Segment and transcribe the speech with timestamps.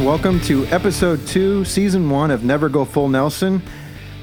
[0.00, 3.62] Welcome to episode two, season one of Never Go Full Nelson,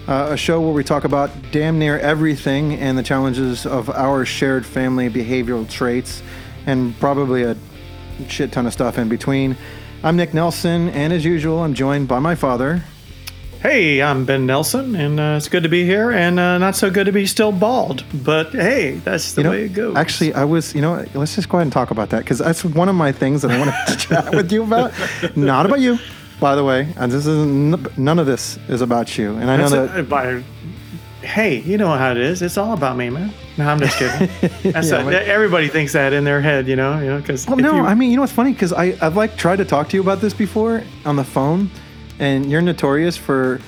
[0.07, 4.25] uh, a show where we talk about damn near everything and the challenges of our
[4.25, 6.23] shared family behavioral traits,
[6.65, 7.55] and probably a
[8.27, 9.55] shit ton of stuff in between.
[10.03, 12.81] I'm Nick Nelson, and as usual, I'm joined by my father.
[13.67, 16.89] Hey, I'm Ben Nelson, and uh, it's good to be here, and uh, not so
[16.89, 18.05] good to be still bald.
[18.23, 19.97] But hey, that's the You know, way it goes.
[19.97, 22.63] actually, I was, you know, let's just go ahead and talk about that because that's
[22.63, 24.93] one of my things that I want to chat with you about.
[25.35, 25.99] Not about you,
[26.39, 26.87] by the way.
[26.95, 27.45] And this is
[27.97, 29.35] none of this is about you.
[29.35, 29.99] And I know That's that.
[29.99, 30.43] a- by-
[31.21, 32.41] hey, you know how it is.
[32.41, 33.33] It's all about me, man.
[33.57, 34.29] No, I'm just kidding.
[34.63, 37.81] Yeah, a- everybody thinks that in their head, you know, you know, because Well, no,
[37.85, 38.53] I mean, you know what's funny?
[38.53, 41.69] Because I I've like tried to talk to you about this before on the phone,
[42.19, 43.59] and you're notorious for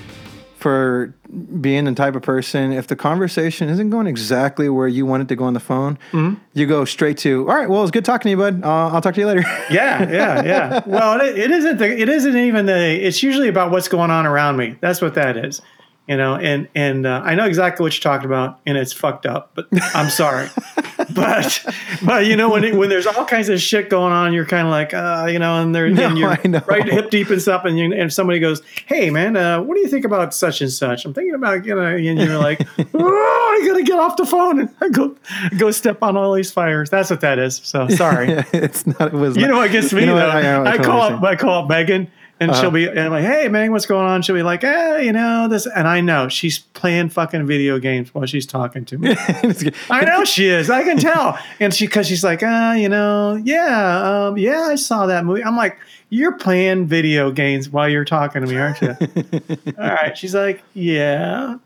[0.57, 1.13] for
[1.61, 5.27] being the type of person if the conversation isn't going exactly where you want it
[5.29, 6.35] to go on the phone, Mm-hmm.
[6.53, 7.69] you go straight to all right.
[7.69, 8.63] Well, it's good talking to you, bud.
[8.63, 9.41] Uh, I'll talk to you later.
[9.71, 10.81] yeah, yeah, yeah.
[10.85, 11.77] Well, it, it isn't.
[11.77, 12.77] The, it isn't even the.
[12.77, 14.75] It's usually about what's going on around me.
[14.81, 15.61] That's what that is.
[16.09, 19.27] You know, and and uh, I know exactly what you're talking about, and it's fucked
[19.27, 19.51] up.
[19.53, 20.49] But I'm sorry.
[21.13, 21.63] but
[22.03, 24.65] but you know when it, when there's all kinds of shit going on, you're kind
[24.65, 26.29] of like uh, you know, and they're No, and you're
[26.67, 29.81] right hip deep and stuff, and you, and somebody goes, hey man, uh, what do
[29.81, 31.05] you think about such and such?
[31.05, 34.61] I'm thinking about you know, and you're like, oh, I gotta get off the phone
[34.61, 35.15] and I go
[35.59, 36.89] go step on all these fires.
[36.89, 37.57] That's what that is.
[37.63, 38.29] So sorry.
[38.51, 39.13] it's not.
[39.13, 39.35] It was.
[39.35, 40.27] You not- know what gets me You know though?
[40.27, 40.43] what?
[40.43, 42.61] I I I, call up, I call up Megan, and Uh-huh.
[42.61, 45.11] she'll be, and I'm like, "Hey, Megan, what's going on?" She'll be like, "Eh, you
[45.11, 49.15] know this," and I know she's playing fucking video games while she's talking to me.
[49.89, 50.69] I know she is.
[50.69, 54.75] I can tell, and she because she's like, "Ah, you know, yeah, um, yeah, I
[54.75, 55.77] saw that movie." I'm like,
[56.09, 58.95] "You're playing video games while you're talking to me, aren't you?"
[59.77, 60.17] All right.
[60.17, 61.57] She's like, "Yeah."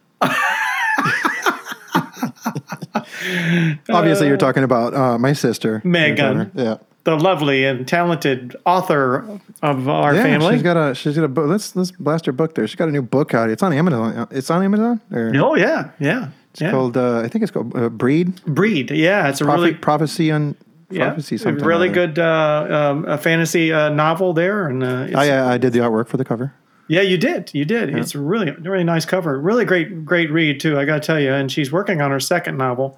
[3.89, 6.51] Obviously, you're talking about uh, my sister, Megan.
[6.55, 6.77] Yeah.
[7.05, 10.53] The lovely and talented author of our Yeah, family.
[10.53, 11.47] she's got a she's got a book.
[11.47, 12.67] Let's let's blast her book there.
[12.67, 13.49] She's got a new book out.
[13.49, 14.27] It's on Amazon.
[14.31, 15.01] It's on Amazon.
[15.11, 16.29] Or Oh yeah, yeah.
[16.51, 16.71] it's yeah.
[16.71, 16.95] called.
[16.97, 18.43] Uh, I think it's called uh, Breed.
[18.45, 18.91] Breed.
[18.91, 20.55] Yeah, it's a Prophet, really prophecy on
[20.89, 21.37] yeah, prophecy.
[21.37, 21.65] Something.
[21.65, 25.57] really good uh, um, a fantasy uh, novel there, and uh, it's, I uh, I
[25.57, 26.53] did the artwork for the cover.
[26.87, 27.89] yeah, you did, you did.
[27.97, 30.77] It's a really really nice cover, really great great read too.
[30.79, 32.97] I got to tell you, and she's working on her second novel.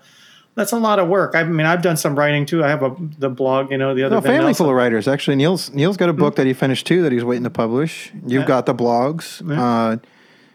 [0.55, 1.35] That's a lot of work.
[1.35, 2.63] I mean, I've done some writing too.
[2.63, 4.63] I have a the blog, you know, the other No, family Nelson.
[4.63, 5.07] full of writers.
[5.07, 8.11] Actually, Neil's Neil's got a book that he finished too that he's waiting to publish.
[8.25, 8.47] You've Yeah.
[8.47, 9.41] got the blogs.
[9.45, 9.97] Uh,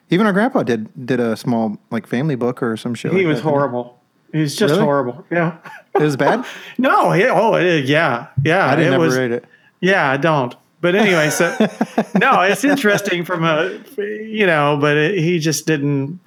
[0.09, 3.13] even our grandpa did did a small like family book or some shit.
[3.13, 3.49] He like was that.
[3.49, 4.01] horrible.
[4.33, 4.85] He's just Really?
[4.85, 5.25] horrible.
[5.31, 5.57] Yeah.
[5.95, 6.45] It was bad.
[6.79, 7.13] no.
[7.13, 7.33] Yeah.
[7.35, 8.29] Oh, it, yeah.
[8.43, 8.67] Yeah.
[8.67, 9.45] I didn't it ever was, read it.
[9.81, 10.55] Yeah, I don't.
[10.81, 11.51] But anyway, so
[12.19, 16.21] no, it's interesting from a you know, but it, he just didn't.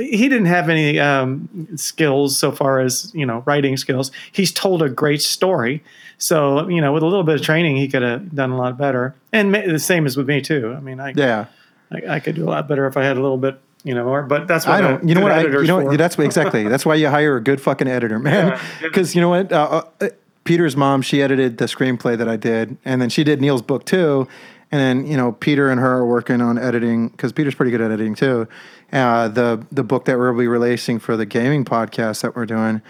[0.00, 4.10] He didn't have any um, skills so far as you know writing skills.
[4.32, 5.82] He's told a great story,
[6.18, 8.76] so you know with a little bit of training, he could have done a lot
[8.78, 9.14] better.
[9.32, 10.74] And the same as with me too.
[10.76, 11.46] I mean, I, Yeah.
[11.92, 14.04] I I could do a lot better if I had a little bit you know
[14.04, 14.22] more.
[14.22, 15.08] But that's what I don't.
[15.08, 15.32] You know what?
[15.32, 15.92] I, editor's you know what?
[15.92, 15.96] for.
[15.96, 16.68] That's what, exactly.
[16.68, 18.48] That's why you hire a good fucking editor, man.
[18.48, 18.62] Yeah.
[18.82, 19.52] Because you know what?
[19.52, 20.08] Uh, uh,
[20.44, 23.84] Peter's mom, she edited the screenplay that I did, and then she did Neil's book
[23.84, 24.26] too.
[24.72, 27.80] And then you know, Peter and her are working on editing because Peter's pretty good
[27.80, 28.46] at editing too.
[28.92, 32.82] Uh, the the book that we'll be releasing for the gaming podcast that we're doing,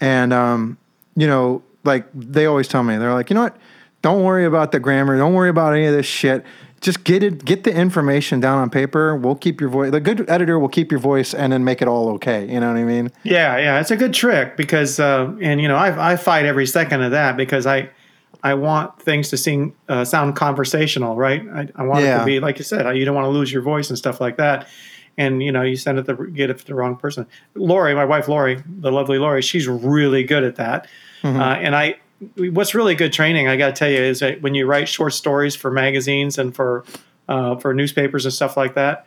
[0.00, 0.76] and um,
[1.14, 3.56] you know, like they always tell me, they're like, you know what?
[4.02, 5.16] Don't worry about the grammar.
[5.16, 6.44] Don't worry about any of this shit.
[6.80, 9.16] Just get it, get the information down on paper.
[9.16, 9.90] We'll keep your voice.
[9.90, 12.46] The good editor will keep your voice and then make it all okay.
[12.46, 13.10] You know what I mean?
[13.24, 16.66] Yeah, yeah, it's a good trick because, uh, and you know, I, I fight every
[16.66, 17.88] second of that because I,
[18.42, 21.42] I want things to sing, uh, sound conversational, right?
[21.52, 22.94] I, I want it to be like you said.
[22.96, 24.68] You don't want to lose your voice and stuff like that.
[25.18, 27.26] And you know, you send it the get it to the wrong person.
[27.54, 30.88] Lori, my wife Lori, the lovely Lori, she's really good at that.
[31.40, 31.96] Uh, and I,
[32.36, 35.14] what's really good training, I got to tell you, is that when you write short
[35.14, 36.84] stories for magazines and for
[37.28, 39.06] uh, for newspapers and stuff like that,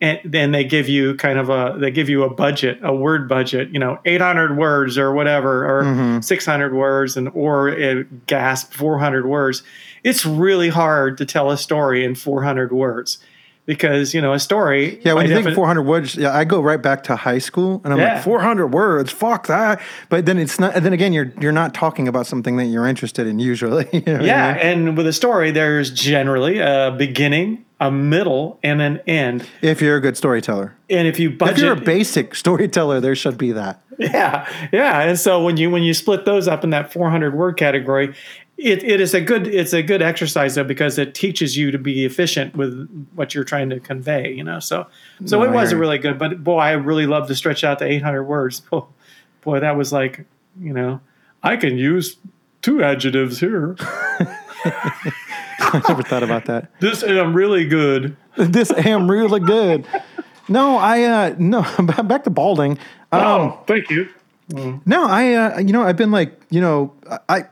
[0.00, 3.28] and then they give you kind of a they give you a budget a word
[3.28, 5.84] budget you know 800 words or whatever or
[6.22, 9.62] 600 words and or uh, gasp 400 words
[10.04, 13.18] it's really hard to tell a story in 400 words
[13.66, 16.80] because you know a story Yeah, when you think 400 words, yeah, I go right
[16.80, 18.14] back to high school, and I'm Yeah.
[18.14, 19.80] like 400 words, fuck that.
[20.08, 20.74] But then it's not.
[20.74, 23.86] And then again, you're you're not talking about something that you're interested in usually.
[23.92, 24.62] you know what I yeah mean?
[24.62, 29.96] and with a story there's generally a beginning a middle and an end if you're
[29.96, 33.52] a good storyteller, and if you budget if you're a basic storyteller, there should be
[33.52, 33.82] that.
[33.98, 35.00] Yeah, yeah.
[35.08, 38.14] And so when you when you split those up in that 400 word category,
[38.58, 41.78] it, it is a good it's a good exercise though because it teaches you to
[41.78, 44.32] be efficient with what you're trying to convey.
[44.32, 44.86] You know, so
[45.26, 45.78] so No, it was you.
[45.78, 46.18] really good.
[46.18, 48.62] But boy, I really love to stretch out to 800 words.
[48.72, 48.88] Oh,
[49.42, 50.24] boy, that was like
[50.60, 51.00] you know
[51.42, 52.16] I can use
[52.62, 53.76] two adjectives here.
[54.64, 56.70] I never thought about that.
[56.80, 58.16] This I'm really good.
[58.36, 59.86] This am really good.
[60.48, 61.62] No, I uh no
[62.04, 62.78] back to balding.
[63.12, 64.08] Um, oh, thank you.
[64.86, 66.92] No, I uh, you know I've been like you know
[67.28, 67.46] I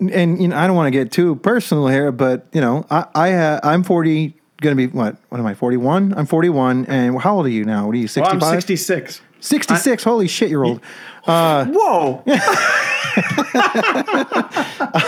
[0.00, 3.06] and you know I don't want to get too personal here, but you know I
[3.14, 6.14] I uh, I'm forty gonna be what what am I forty one?
[6.16, 7.86] I'm forty one, and how old are you now?
[7.86, 8.54] What are you Well, sixty I'm five?
[8.54, 9.20] 66.
[9.40, 10.04] 66.
[10.04, 10.80] Holy shit, you're old.
[11.26, 12.22] Uh, Whoa.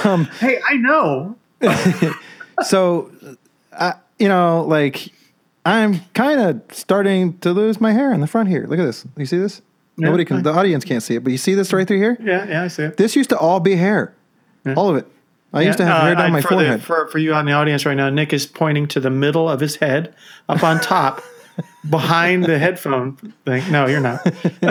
[0.04, 1.36] Um, hey, I know.
[2.64, 3.10] so
[3.72, 5.10] I you know like
[5.64, 8.66] I'm kind of starting to lose my hair in the front here.
[8.66, 9.06] Look at this.
[9.16, 9.62] You see this?
[9.96, 10.42] Nobody can.
[10.42, 12.16] The audience can't see it, but you see this right through here.
[12.20, 12.96] Yeah, yeah, I see it.
[12.96, 14.14] This used to all be hair,
[14.74, 15.06] all of it.
[15.52, 16.82] I used to have Yeah, hair uh, down I- my for the- forehead.
[16.82, 19.60] for, for you on the audience right now, Nick is pointing to the middle of
[19.60, 20.14] his head,
[20.48, 21.22] up on top,
[21.88, 23.16] behind the headphone
[23.46, 23.62] thing.
[23.72, 24.20] No, you're not.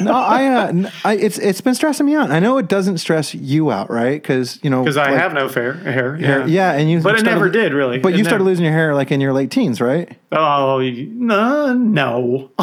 [0.00, 2.30] no, I, uh, I, it's it's been stressing me out.
[2.30, 4.20] I know it doesn't stress you out, right?
[4.22, 6.16] Because you know, Because I like, have no fair hair.
[6.20, 6.26] Yeah.
[6.26, 7.98] hair- yeah, and you, But it never did, really.
[7.98, 10.16] But It you started losing your hair like in your late teens, right?
[10.30, 12.50] Oh, no, no.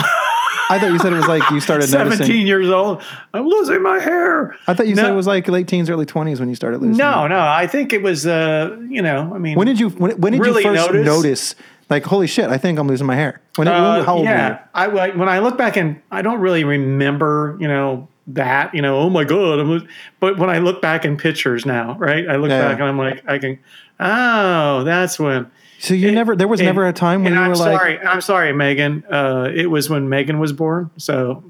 [0.70, 2.48] I thought you said it was like you started 17 noticing.
[2.48, 3.02] years old.
[3.34, 4.56] I'm losing my hair.
[4.68, 6.98] I thought you said it was like late teens, early twenties when you started losing.
[6.98, 7.30] No, it.
[7.30, 7.40] no.
[7.40, 10.42] I think it was, uh, you know, I mean, When did you when, when did
[10.42, 11.06] Really you first notice?
[11.06, 11.56] notice?
[11.90, 12.50] Like, holy shit!
[12.50, 13.42] I think I'm losing my hair.
[13.58, 14.38] When, Uh, how old were you?
[14.38, 18.82] yeah, I when I look back and I don't really remember, you know, that you
[18.82, 19.88] know, oh my god, I'm,
[20.22, 22.28] but when I look back in pictures now, right?
[22.28, 22.70] I look Yeah.
[22.70, 23.60] back and I'm like, I can,
[24.00, 25.52] oh, that's when.
[25.84, 28.00] So you never there was and- never a time when you I'm were like, sorry,
[28.00, 29.04] I'm sorry, Megan.
[29.12, 31.44] Uh, it was when Megan was born, so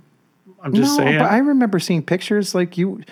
[0.63, 1.19] I'm just no, saying.
[1.19, 3.03] but I remember seeing pictures like you,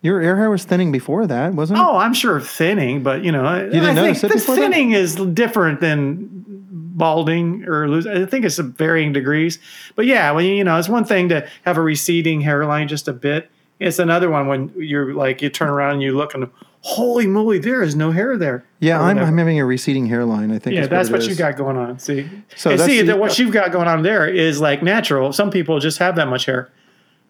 [0.00, 1.82] your hair was thinning before that, wasn't it?
[1.82, 4.92] Oh, I'm sure thinning, but you know, I- didn't I notice think it the thinning
[4.92, 6.28] is different than
[6.70, 8.12] balding or losing.
[8.12, 9.58] I think it's a varying degrees.
[9.96, 13.08] But yeah, when you, you know, it's one thing to have a receding hairline just
[13.08, 13.50] a bit.
[13.80, 16.48] It's another one when you're like you turn around and you look and
[16.82, 18.64] holy moly, there is no hair there.
[18.80, 19.18] yeah, I'm.
[19.18, 20.50] I'm having a receding hairline.
[20.50, 20.74] I think.
[20.76, 21.98] Yeah, is that's it what you got going on.
[21.98, 24.82] See, So and that's see the- that what you've got going on there is like
[24.82, 25.32] natural.
[25.32, 26.70] Some people just have that much hair,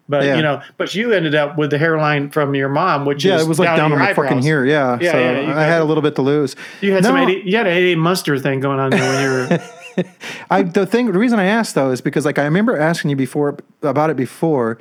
[0.07, 0.37] but Yeah.
[0.37, 3.47] you know, but you ended up with the hairline from your mom, which Yeah, it
[3.47, 4.65] was like down, down on the fucking here.
[4.65, 6.55] Yeah, Yeah, so yeah, I had a little bit to lose.
[6.79, 9.57] You had some 80, you had an Eddie Munster thing going on there when you
[9.57, 10.05] were.
[10.49, 13.17] I the thing the reason I asked though is because like I remember asking you
[13.17, 14.77] before about it before,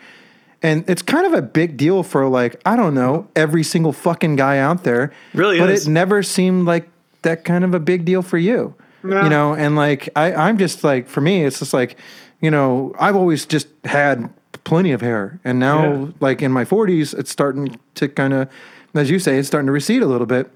[0.63, 4.37] and it's kind of a big deal for like I don't know every single fucking
[4.37, 5.13] guy out there.
[5.35, 5.87] Really but is.
[5.87, 6.89] it never seemed like
[7.23, 8.75] that kind of a big deal for you.
[9.03, 9.23] No.
[9.23, 11.97] You know, and like I I'm just like for me it's just like
[12.41, 14.33] you know I've always just had
[14.65, 16.07] plenty of hair, and now Yeah.
[16.21, 18.49] like in my 40s it's starting to kind of
[18.95, 20.51] as you say it's starting to recede a little bit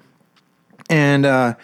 [0.91, 1.55] and uh,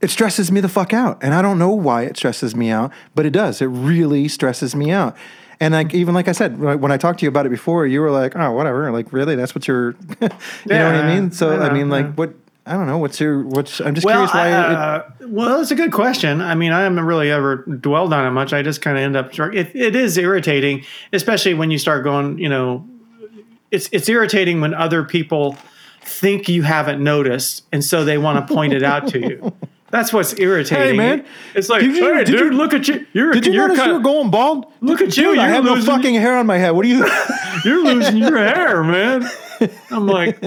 [0.00, 1.18] it stresses me the fuck out.
[1.22, 3.62] And I don't know why it stresses me out, but it does.
[3.62, 5.16] It really stresses me out.
[5.60, 7.50] And like even like I said, when I- when I talked to you about it
[7.50, 9.36] before, you were like, "Oh, whatever." Like, really?
[9.36, 9.90] That's what you're.
[10.20, 10.28] you
[10.66, 11.30] know what I mean?
[11.30, 12.12] So I I, mean, like, yeah.
[12.12, 12.34] what?
[12.66, 12.98] I don't know.
[12.98, 13.42] What's your?
[13.42, 13.80] What's?
[13.80, 14.48] I'm just Well, curious why.
[14.48, 16.42] I, it, uh, well, it's a good question.
[16.42, 18.52] I mean, I haven't really ever dwelled on it much.
[18.52, 19.38] I just kind of end up.
[19.54, 22.38] It, it is irritating, especially when you start going.
[22.38, 22.86] You know,
[23.70, 25.56] it's it's irritating when other people
[26.02, 29.54] think you haven't noticed, and so they want to point it out to you.
[29.96, 30.96] That's what's irritating.
[30.96, 31.24] man,
[31.54, 33.06] it's like, did you- hey, did you- look at you.
[33.12, 34.66] You're did you you're notice kind you were going bald?
[34.80, 35.24] Look at you.
[35.30, 36.70] Dude, I You're have no losing- fucking hair on my head.
[36.72, 37.06] What do you?
[37.64, 39.28] You're losing your hair, man.
[39.90, 40.38] I'm like,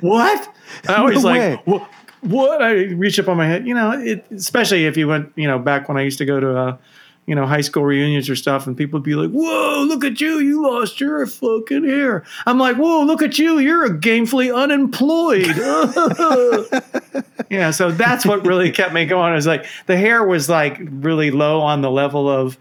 [0.00, 0.54] what?
[0.88, 1.88] I always No like, what?
[2.20, 2.62] What?
[2.62, 3.66] I reach up on my head.
[3.66, 6.40] You know, it, especially if you went, you know, back when I used to go
[6.40, 6.76] to, uh,
[7.26, 10.20] you know, high school reunions or stuff, and people would be like, "Whoa, look at
[10.20, 10.40] you!
[10.40, 13.58] You lost your fucking hair." I'm like, "Whoa, look at you!
[13.58, 15.46] You're gainfully unemployed."
[17.50, 19.34] yeah, so that's what really kept me going.
[19.34, 22.58] Is like the hair was like really low on the level of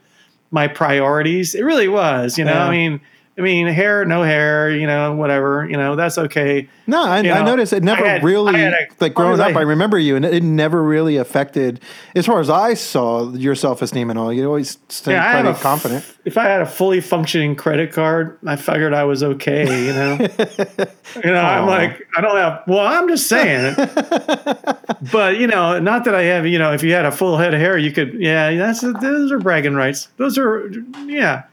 [0.51, 1.55] my priorities.
[1.55, 2.38] It really was.
[2.38, 2.67] You know, Yeah.
[2.67, 3.01] I mean,
[3.36, 5.68] I mean, hair, no hair, you know, whatever.
[5.68, 6.70] You know, that's okay.
[6.86, 9.48] No, I, You I noticed it never had- really a- like growing up.
[9.48, 11.80] was I remember you, and it, never really affected,
[12.16, 14.32] as far as I saw, your self esteem and all.
[14.32, 16.06] You always stayed Yeah, I pretty confident.
[16.25, 19.63] If I had a fully functioning credit card, I figured I was okay.
[19.88, 20.18] You know,
[21.24, 22.63] you know, I'm like, I don't have.
[22.68, 23.75] Well, I'm just saying.
[25.12, 26.46] but you know, not that I have.
[26.46, 28.13] You know, if you had a full head of hair, you could.
[28.20, 30.10] Yeah, that's those are bragging rights.
[30.18, 30.70] Those are
[31.06, 31.44] yeah,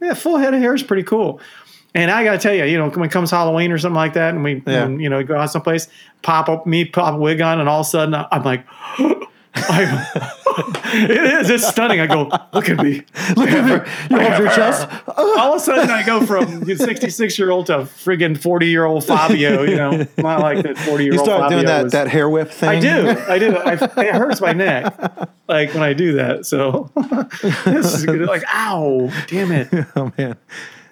[0.00, 0.14] yeah.
[0.14, 1.40] Full head of hair is pretty cool.
[1.94, 4.34] And I gotta tell you, you know, when it comes Halloween or something like that,
[4.34, 4.84] and we, Yeah.
[4.84, 5.88] and, you know, go out someplace,
[6.22, 8.66] pop up me, pop a wig on, and all of a sudden I'm like,
[9.68, 12.00] it is, it's stunning.
[12.00, 13.02] I go, look at me.
[13.36, 13.90] Look at me.
[14.10, 14.88] You hold your chest.
[15.16, 19.04] All of a sudden, I go from 66 year old to friggin' 40 year old
[19.04, 19.62] Fabio.
[19.62, 21.20] You know, not like that 40 year old.
[21.20, 21.56] You start Fabio.
[21.58, 22.68] doing that was- that hair whip thing.
[22.68, 23.08] I do.
[23.28, 23.56] I do.
[23.56, 24.96] I, it hurts my neck,
[25.48, 26.46] like when I do that.
[26.46, 26.90] So
[27.64, 28.26] this is good.
[28.26, 29.68] like, ow, damn it.
[29.96, 30.36] Oh man.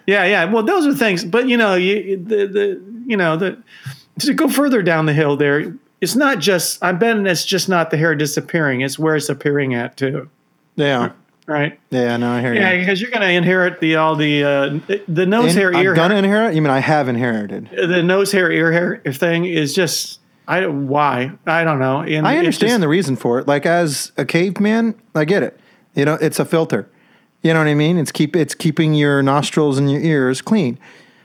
[0.06, 0.44] Yeah, yeah.
[0.44, 3.62] Well, those are things, but you know, you the the you know the
[4.20, 5.74] to go further down the hill there.
[6.00, 6.82] It's not just.
[6.82, 8.80] I'm betting it's just not the hair disappearing.
[8.82, 10.28] It's where it's appearing at too.
[10.76, 11.12] Yeah.
[11.46, 11.78] Right.
[11.90, 12.16] Yeah.
[12.16, 12.76] No, I hear Yeah, you.
[12.76, 15.90] Yeah, because you're going to inherit the all the uh, the nose In- hair, ear
[15.90, 16.54] I'm gonna inherit.
[16.54, 17.68] You mean I have inherited?
[17.70, 20.20] The nose hair, ear hair thing is just.
[20.46, 22.00] I don't why I don't know.
[22.00, 23.46] And I understand just- the reason for it.
[23.48, 25.58] Like as a caveman, I get it.
[25.94, 26.88] You know, it's a filter.
[27.42, 27.98] You know what I mean?
[27.98, 30.78] It's keep it's keeping your nostrils and your ears clean.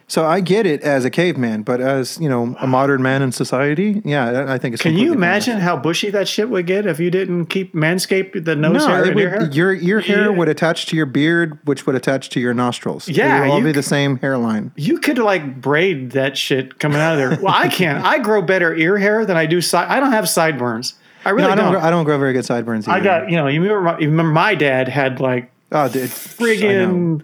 [0.09, 3.31] So I get it as a caveman, but as you know, a modern man in
[3.31, 4.81] society, yeah, I- think it's.
[4.81, 8.55] Can you imagine how bushy that shit would get if you didn't keep manscape the
[8.55, 9.49] nose No, hair would- ear hair?
[9.51, 10.27] your your hair Yeah.
[10.29, 13.07] would attach to your beard, which would attach to your nostrils.
[13.07, 14.71] Yeah, it would all be c- the same hairline.
[14.75, 17.39] You could like braid that shit coming out of there.
[17.41, 18.03] Well, I can't.
[18.03, 19.87] I grow better ear hair than I do side.
[19.89, 20.95] I don't have sideburns.
[21.23, 21.65] I really No, I don't.
[21.65, 21.73] don't.
[21.73, 22.87] Grow, I don't grow very good sideburns.
[22.87, 22.99] Either.
[22.99, 23.45] I got you know.
[23.47, 27.21] You remember, my, you remember my dad had like oh, dude, friggin'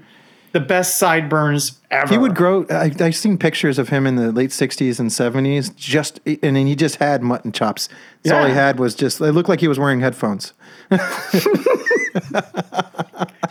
[0.55, 2.07] the best sideburns ever.
[2.07, 2.65] He would grow.
[2.69, 5.75] I, I've seen pictures of him in the late '60s and '70s.
[5.75, 7.89] Just and then he just had mutton chops.
[8.23, 9.19] That's all he had was just.
[9.19, 10.53] It looked like he was wearing headphones.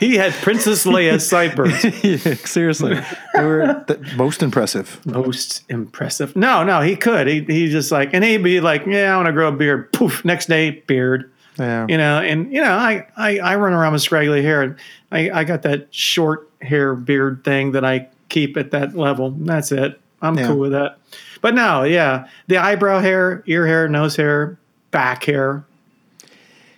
[0.01, 1.85] He had Princess Leia sideburns.
[2.05, 3.01] yeah, seriously,
[3.35, 5.01] they were the most impressive.
[5.07, 6.35] Most impressive.
[6.35, 7.27] No, no, he could.
[7.29, 9.93] He he just like, and he'd be like, yeah, I want to grow a beard.
[9.93, 10.25] Poof.
[10.25, 11.31] Next day, beard.
[11.59, 14.77] Yeah, you know and you know i i, I run around with scraggly hair and
[15.13, 19.71] I, I got that short hair beard thing that i keep at that level that's
[19.73, 20.49] it i'm Yeah.
[20.49, 20.99] cool with that
[21.41, 24.59] but no yeah the eyebrow hair ear hair nose hair
[24.91, 25.65] back hair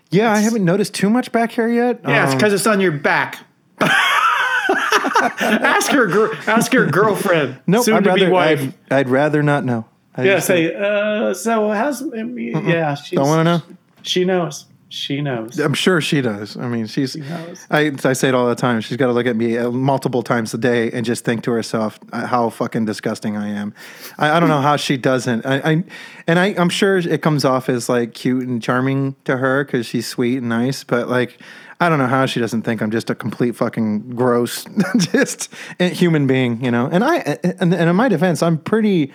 [0.08, 0.32] yeah.
[0.32, 2.00] I haven't noticed too much back hair yet.
[2.06, 3.38] yeah it's Um, because it's on your back
[3.80, 7.88] ask your gir- ask your girlfriend nope.
[7.88, 8.30] I'd rather.
[8.30, 9.84] wife I'd, I'd rather not know.
[10.14, 13.62] I yeah say uh so how's yeah she's, don't want to know.
[14.02, 14.66] she knows
[14.96, 16.56] she knows I'm sure she does.
[16.56, 17.16] I mean, she's.
[17.16, 17.66] knows.
[17.70, 18.80] I, I say it all the time.
[18.80, 21.52] She's got to look at me uh, multiple times a day and just think to
[21.52, 23.74] herself uh, how fucking disgusting I am.
[24.18, 25.44] I, I don't know how she doesn't.
[25.44, 25.84] I, I
[26.26, 29.86] and I, I'm sure it comes off as like cute and charming to her because
[29.86, 30.84] she's sweet and nice.
[30.84, 31.38] But like,
[31.80, 34.64] I don't know how she doesn't think I'm just a complete fucking gross,
[34.96, 36.64] just human being.
[36.64, 36.88] You know.
[36.90, 39.12] And I and, and in my defense, I'm pretty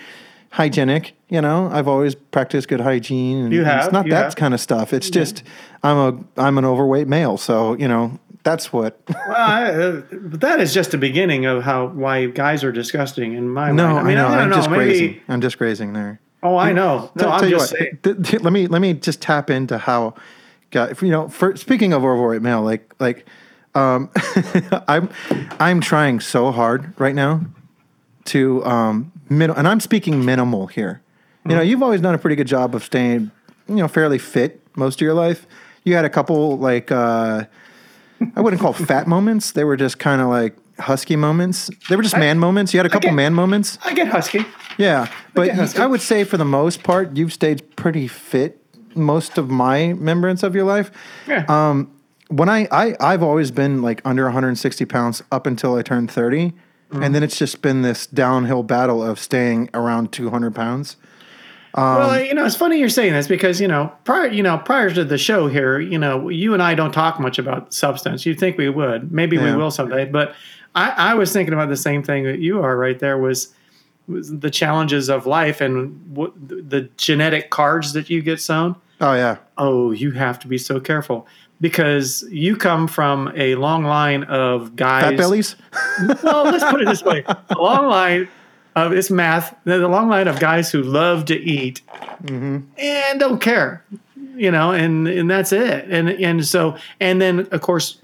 [0.52, 1.14] hygienic.
[1.30, 3.46] You know, I've always practiced good hygiene.
[3.46, 4.36] And You have, It's not that have.
[4.36, 4.94] kind of stuff.
[4.94, 5.44] It's just
[5.84, 9.00] I'm a I'm an overweight male, so you know that's what.
[9.28, 13.34] Well, I, uh, but that is just the beginning of how why guys are disgusting
[13.34, 14.08] in my no, mind.
[14.10, 14.28] I, know.
[14.28, 15.22] don't I'm know, just maybe- grazing.
[15.30, 16.20] I'm just grazing there.
[16.44, 17.12] Oh, I know.
[17.16, 18.00] No, Tell- I'm just saying.
[18.42, 20.16] let me let me just tap into how,
[20.72, 20.92] guy.
[21.02, 23.26] You know, for speaking of overweight male, like like,
[23.76, 24.10] um,
[24.88, 25.10] I'm
[25.60, 27.42] I'm trying so hard right now
[28.26, 31.02] to um min- and I'm speaking minimal here.
[31.48, 33.32] You know, you've always done a pretty good job of staying,
[33.68, 35.48] you know, fairly fit most of your life.
[35.84, 37.46] You had a couple like uh
[38.36, 39.52] I wouldn't call fat moments.
[39.52, 41.72] They were just kind of like husky moments.
[41.90, 42.74] They were just man moments.
[42.74, 43.80] You had a couple get- man moments.
[43.84, 44.46] I get husky.
[44.78, 48.58] Yeah, but Okay, that's I would say for the most part, you've stayed pretty fit
[48.96, 50.92] most of my remembrance of your life.
[51.28, 51.46] Yeah.
[51.48, 51.92] Um,
[52.30, 56.54] when I, I I've always been like under 160 pounds up until I turned 30,
[56.92, 57.04] Mm-hmm.
[57.04, 60.98] and then it's just been this downhill battle of staying around 200 pounds.
[61.74, 64.58] Um, well, you know, it's funny you're saying this because you know, prior, you know,
[64.58, 68.26] prior to the show here, you know, you and I don't talk much about substance.
[68.26, 69.12] You'd think we would.
[69.12, 70.04] Maybe we will someday.
[70.04, 70.36] But
[70.76, 73.18] I, I was thinking about the same thing that you are right there.
[73.18, 73.54] Was
[74.08, 78.76] was the challenges of life and what the genetic cards that you get sown.
[79.00, 81.26] Oh yeah, oh, you have to be so careful
[81.62, 85.04] because you come from a long line of guys.
[85.04, 85.56] fat bellies.
[86.24, 88.28] Well, let's put it this way: a long line
[88.76, 89.56] of it's math.
[89.64, 91.82] The long line of guys who love to eat
[92.78, 93.86] and don't care,
[94.36, 95.86] you know, and and that's it.
[95.90, 97.98] And and so and then of course,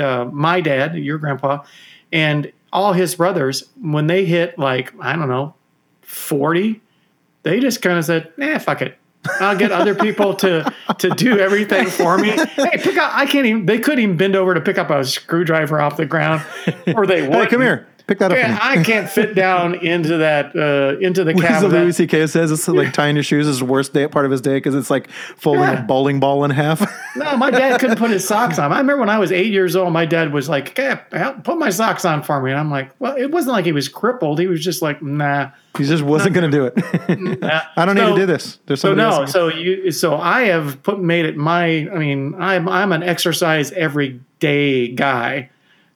[0.00, 1.64] uh, my dad, your grandpa,
[2.12, 5.54] and all his brothers, when they hit like I don't know,
[6.02, 6.80] forty,
[7.42, 8.98] they just kind of said, "Nah, fuck it."
[9.40, 12.30] I'll get other people to to do everything for me.
[12.56, 13.14] Hey, pick up!
[13.14, 13.66] I can't even.
[13.66, 16.42] They couldn't even bend over to pick up a screwdriver off the ground,
[16.94, 17.32] or they would.
[17.32, 18.38] Hey, come here, pick that up.
[18.38, 18.58] Yeah.
[18.60, 21.62] I can't fit down into that uh, into the cab.
[21.62, 22.26] that- Louis C.K.
[22.26, 24.74] says, it's like tying your shoes is the worst day part of his day because
[24.74, 25.80] it's like folding Yeah.
[25.80, 26.80] a bowling ball in half.
[27.16, 28.74] No, my dad couldn't put his socks on.
[28.74, 31.56] I remember when I was eight years old, my dad was like, "Okay, help- put
[31.56, 34.38] my socks on for me." And I'm like, "Well, it wasn't like he was crippled.
[34.38, 37.40] He was just like, nah." he just wasn't going to do it.
[37.40, 37.62] nah.
[37.74, 38.58] I don't need to do this.
[38.66, 38.98] There's something.
[38.98, 39.32] So no, else.
[39.32, 41.64] so you, so I have put made it my.
[41.90, 45.48] I mean, I'm I'm an exercise every day guy.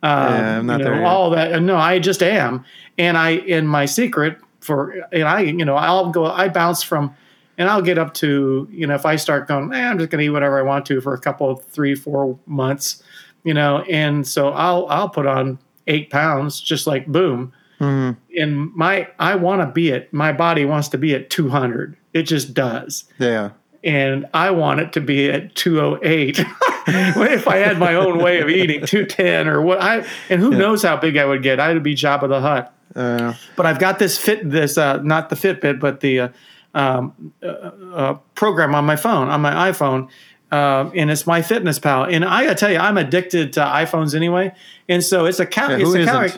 [0.02, 1.06] Um, Yeah, I'm not you know, there yet.
[1.06, 1.62] all that.
[1.62, 2.64] No, I just am,
[2.98, 7.14] and I in my secret for and I you know I'll go I bounce from.
[7.58, 10.20] And I'll get up to, you know, if I start going, eh, I'm just going
[10.20, 13.02] to eat whatever I want to for a couple, three, four months,
[13.44, 17.52] you know, and so I'll I'll put on eight pounds, just like boom.
[17.78, 18.16] Mhm.
[18.38, 22.22] And my I want to be at my body wants to be at 200 It
[22.22, 23.04] just does.
[23.18, 23.50] Yeah.
[23.82, 26.38] And I want it to be at 208.
[26.86, 30.82] if I had my own way of eating, 210 or what I and who knows
[30.82, 31.58] how big I would get.
[31.60, 32.74] I'd be Jabba the Hutt.
[32.94, 36.28] Uh, But I've got this fit this uh, not the Fitbit, but the uh,
[36.74, 40.08] um, uh, uh, program on my phone, on my iPhone.
[40.52, 42.12] Uh, and it's MyFitnessPal.
[42.12, 44.52] And I gotta tell you, I'm addicted to iPhones anyway.
[44.88, 46.32] And so it's a cal- yeah, it's who a calorie.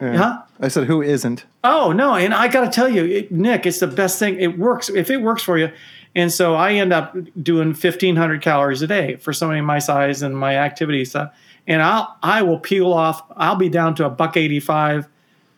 [0.00, 0.16] Yeah.
[0.16, 0.42] Huh?
[0.60, 1.44] I said, who isn't?
[1.64, 4.38] Oh no, and I got to tell you, it, Nick, it's the best thing.
[4.38, 5.70] It works if it works for you.
[6.16, 10.22] And so I end up doing fifteen hundred calories a day for somebody my size
[10.22, 11.32] and my activity stuff.
[11.68, 13.22] And I'll I will peel off.
[13.36, 15.06] I'll be down to a buck eighty five.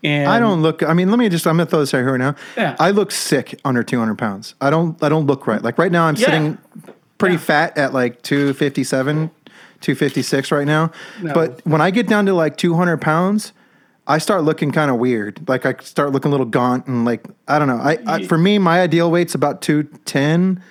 [0.04, 0.82] And I don't look.
[0.82, 1.46] I mean, let me just.
[1.46, 2.34] I'm gonna throw this out here right now.
[2.56, 2.76] Yeah.
[2.78, 4.54] I look sick under 200 pounds.
[4.60, 5.00] I don't.
[5.02, 5.60] I don't look right.
[5.62, 6.26] Like right now, I'm Yeah.
[6.26, 6.58] sitting
[7.18, 7.40] pretty Yeah.
[7.40, 9.30] fat at like 257,
[9.80, 10.90] 256 right now.
[11.22, 11.34] No.
[11.34, 13.52] But when I get down to like 200 pounds,
[14.08, 15.48] I start looking kind of weird.
[15.48, 17.76] Like I start looking a little gaunt and like I don't know.
[17.76, 20.62] I, I for me, my ideal weight's about 210.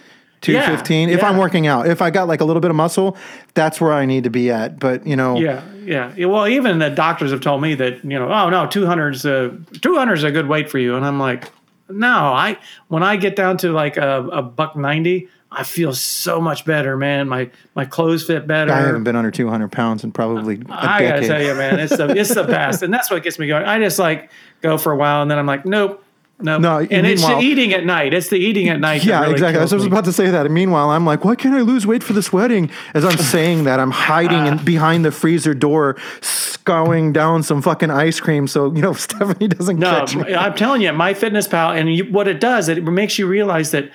[0.41, 1.27] 215 if yeah.
[1.27, 3.17] i'm working out if i got like a little bit of muscle
[3.55, 6.11] that's where i need to be at but you know Yeah, yeah.
[6.17, 9.23] Yeah, Well, even the doctors have told me that you know, oh no, two hundred's
[9.23, 11.49] a two hundred's a good weight for you, and I'm like,
[11.89, 12.57] no, I
[12.89, 16.97] when I get down to like a, a buck ninety, I feel so much better,
[16.97, 17.29] man.
[17.29, 18.71] My my clothes fit better.
[18.71, 21.55] i haven't been under 200 pounds in probably a I decade I gotta tell you,
[21.55, 23.63] man, it's the it's the best, and that's what gets me going.
[23.63, 24.29] I just like
[24.61, 26.03] go for a while, and then I'm like, nope,
[26.41, 26.61] nope.
[26.61, 28.13] No, and it's the eating at night.
[28.13, 29.05] It's the eating at night.
[29.05, 29.59] Yeah, really exactly.
[29.59, 29.87] I was me.
[29.87, 30.45] about to say that.
[30.45, 32.69] And meanwhile, I'm like, why can't I lose weight for this wedding?
[32.93, 37.89] As I'm saying that, I'm hiding in, behind the freezer door, scowling down some fucking
[37.89, 40.35] ice cream so, you know, Stephanie doesn't No, catch me.
[40.35, 43.89] I'm telling you, MyFitnessPal, and you, what it does, it makes you realize that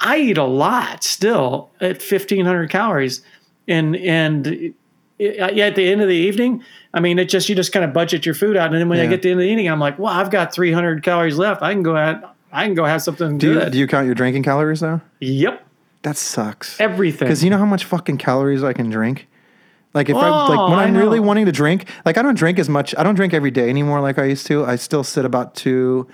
[0.00, 3.22] I eat a lot still at 1,500 calories,
[3.68, 4.74] and and
[5.20, 8.26] at the end of the evening, I mean, it just you just kind of budget
[8.26, 9.78] your food out, and then when I get to the end of the evening, I'm
[9.80, 11.62] like, well, I've got 300 calories left.
[11.62, 12.34] I can go out.
[12.52, 15.00] I can go have something Do you, do you count your drinking calories though?
[15.20, 15.66] yep,
[16.02, 16.80] That sucks.
[16.80, 17.26] everything.
[17.26, 19.26] Because you know how much fucking calories I can drink?
[19.92, 22.36] Like if I Oh, like when I I'm really wanting to drink, like I don't
[22.36, 22.94] drink as much.
[22.96, 24.64] I don't drink every day anymore like I used to.
[24.64, 26.06] I still sit about two.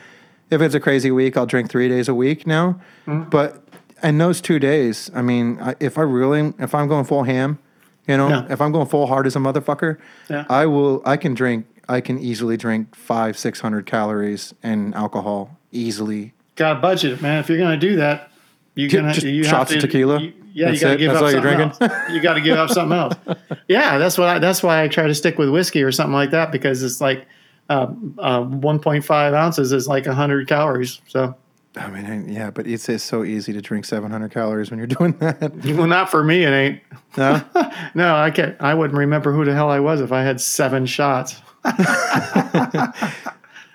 [0.50, 2.81] If it's a crazy week, I'll drink three days a week now.
[3.07, 3.28] Mm-hmm.
[3.31, 3.62] But
[4.02, 7.58] in those two days, I mean, if I really, if I'm going full ham,
[8.06, 8.46] you know, Yeah.
[8.50, 10.44] if I'm going full hard as a motherfucker, Yeah.
[10.48, 11.02] I will.
[11.04, 11.66] I can drink.
[11.88, 16.34] I can easily drink five, six hundred calories in alcohol easily.
[16.56, 17.38] got to budget it, man.
[17.40, 18.30] If you're gonna do that,
[18.74, 20.20] you're gonna you shots have of tequila?
[20.20, 21.88] you- yeah, That's you got to give That's up something drinking?
[21.88, 22.10] else.
[22.12, 23.14] You got to give up something else.
[23.68, 26.30] Yeah, that's what I, that's why I try to stick with whiskey or something like
[26.32, 27.24] that because it's like
[27.68, 27.86] uh,
[28.18, 31.00] uh, 1.5 ounces is like 100 calories.
[31.06, 31.36] So,
[31.76, 34.87] I mean, yeah, but it's, it's so easy to drink seven hundred calories when you're
[34.98, 35.54] doing that.
[35.76, 36.80] well, not for me, it ain't.
[37.16, 37.42] No?
[37.94, 38.56] No, I can't.
[38.61, 41.40] I wouldn't remember who the hell I was if I had seven shots.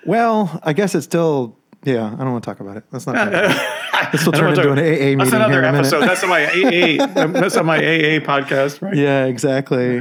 [0.06, 1.56] Well, I guess it's still.
[1.84, 2.84] Yeah, I don't want to talk about it.
[2.90, 3.14] Let's not.
[3.14, 4.12] Talk about it.
[4.12, 6.00] This will turn into an AA meeting That's here another episode.
[6.00, 7.26] That's on my AA.
[7.26, 8.94] That's on my AA podcast, right?
[8.94, 10.00] Yeah, exactly.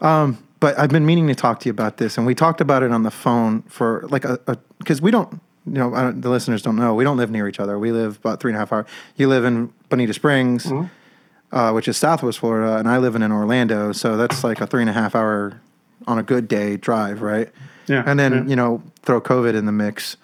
[0.00, 2.82] Um, but I've been meaning to talk to you about this, and we talked about
[2.82, 5.40] it on the phone for like a because we don't.
[5.72, 6.94] You know, I don't, the listeners don't know.
[6.94, 7.78] We don't live near each other.
[7.78, 8.86] We live about three and a half hours.
[9.16, 11.56] You live in Bonita Springs, Mm-hmm.
[11.56, 13.92] uh, which is Southwest Florida, and I live in, in Orlando.
[13.92, 15.60] So that's like a three and a half hour
[16.06, 17.48] on a good day drive, right?
[17.86, 18.44] Yeah, And then yeah.
[18.44, 20.16] you know, throw COVID in the mix.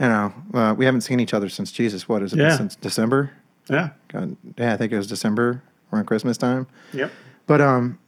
[0.00, 2.08] You know, uh, we haven't seen each other since Jesus.
[2.08, 2.38] What is it?
[2.38, 2.56] Yeah.
[2.56, 3.30] Since December?
[3.70, 3.90] Yeah.
[4.08, 6.66] God, yeah, I think it was December around Christmas time.
[6.92, 7.10] Yep.
[7.46, 7.98] But um,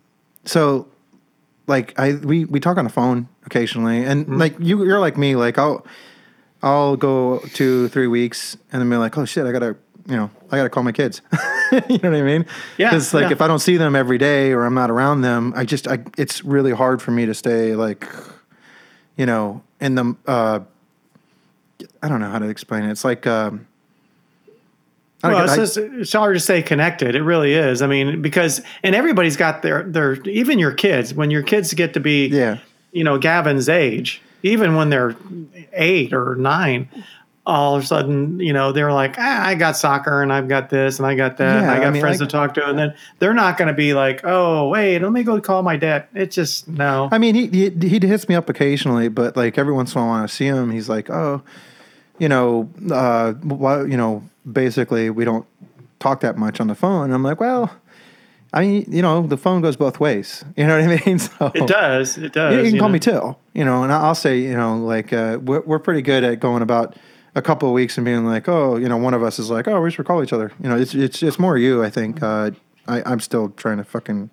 [0.45, 0.87] so
[1.67, 4.37] like I we we talk on the phone occasionally, and Mm-hmm.
[4.39, 5.87] like you you're like me, like I'll
[6.63, 10.31] I'll go two three weeks, and then be like, oh shit, I gotta you know
[10.51, 11.21] I gotta call my kids.
[11.73, 12.47] you know what I mean?
[12.79, 13.33] Yeah, Because like yeah.
[13.33, 15.99] if I don't see them every day or I'm not around them, I just I
[16.17, 18.09] it's really hard for me to stay like
[19.17, 20.61] you know in the uh
[22.03, 22.91] I don't know how to explain it.
[22.91, 23.67] It's like um.
[25.21, 27.17] I don't Well, it's, just, it's hard to stay connected.
[27.17, 27.83] It really is.
[27.83, 31.13] I mean, because and everybody's got their their even your kids.
[31.13, 32.59] When your kids get to be, yeah.
[32.93, 35.17] you know, Gavin's age, even when they're
[35.73, 36.89] eight or nine,
[37.47, 40.69] all of a sudden, you know, they're like, ah, I got soccer and I've got
[40.69, 42.69] this and I got that and I got I mean, friends I- to talk to,
[42.69, 45.77] and then they're not going to be like, oh, wait, let me go call my
[45.77, 46.07] dad.
[46.15, 47.09] It's just no.
[47.11, 50.05] I mean, he, he he hits me up occasionally, but like every once in a
[50.05, 51.43] while, when I see him, he's like, "Oh,
[52.19, 55.47] you know, uh, why, you know, basically, we don't
[56.01, 57.75] talk that much on the phone." And I'm like, "Well,
[58.53, 60.45] I mean, you know, the phone goes both ways.
[60.57, 61.19] You know what I mean?
[61.19, 62.17] So it does.
[62.19, 62.55] It does.
[62.55, 62.93] You, you can call know.
[62.95, 63.37] me too.
[63.53, 66.63] you know, and I'll say, you know, like uh, we're we're pretty good at going
[66.63, 66.97] about
[67.35, 69.69] a couple of weeks and being like, oh, you know, one of us is like,
[69.69, 70.51] oh, we should call each other.
[70.63, 72.23] You know, it's it's it's more you, I think.
[72.23, 72.53] Uh,
[72.87, 74.31] I I'm still trying to fucking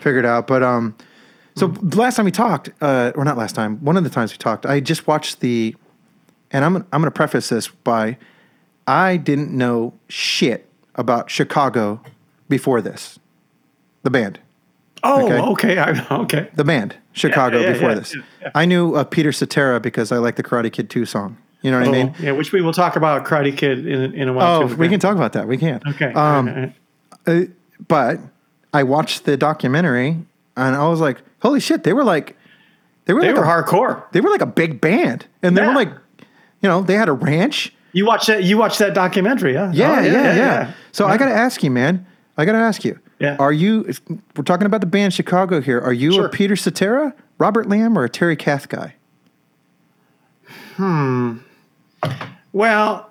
[0.00, 0.94] figure it out, but um,
[1.54, 4.32] so the last time we talked, uh, or not last time, one of the times
[4.32, 5.76] we talked, I just watched the,
[6.50, 8.16] and I'm I'm going to preface this by,
[8.86, 12.00] I didn't know shit about Chicago
[12.48, 13.18] before this.
[14.02, 14.38] The band.
[15.04, 15.74] Oh, Okay.
[15.74, 15.78] okay.
[15.78, 16.48] I, okay.
[16.54, 18.14] The band, Chicago, yeah, before yeah, this.
[18.14, 18.50] yeah, yeah.
[18.54, 21.36] I knew uh, Peter Cetera because I like the Karate Kid 2 song.
[21.62, 22.14] You know what I mean?
[22.18, 24.62] Oh, yeah, which we will talk about Karate Kid in, in a while.
[24.62, 24.76] Oh, too.
[24.76, 25.46] we can talk about that.
[25.46, 25.80] We can.
[25.88, 26.12] Okay.
[26.12, 26.74] Um, right.
[27.26, 27.40] uh,
[27.88, 28.18] but
[28.72, 30.18] I watched the documentary
[30.56, 32.36] and I was like, holy shit, they were like,
[33.04, 34.04] they were They like were a, hardcore.
[34.12, 35.88] they were like a big band, and they were like,
[36.60, 37.72] you know, they had a ranch.
[37.92, 38.44] You watched that?
[38.44, 39.54] You watched that documentary?
[39.56, 39.70] Huh?
[39.74, 42.06] Yeah, Oh, yeah, yeah, So I got to ask you, man.
[42.38, 42.98] I got to ask you.
[43.22, 43.36] Yeah.
[43.38, 43.84] Are you?
[43.88, 44.00] if-
[44.36, 45.80] We're talking about the band Chicago here.
[45.80, 46.26] Are you Sure.
[46.26, 48.96] a Peter Cetera, Robert Lamm, or a Terry Kath guy?
[50.76, 51.36] Hmm.
[52.52, 53.08] Well,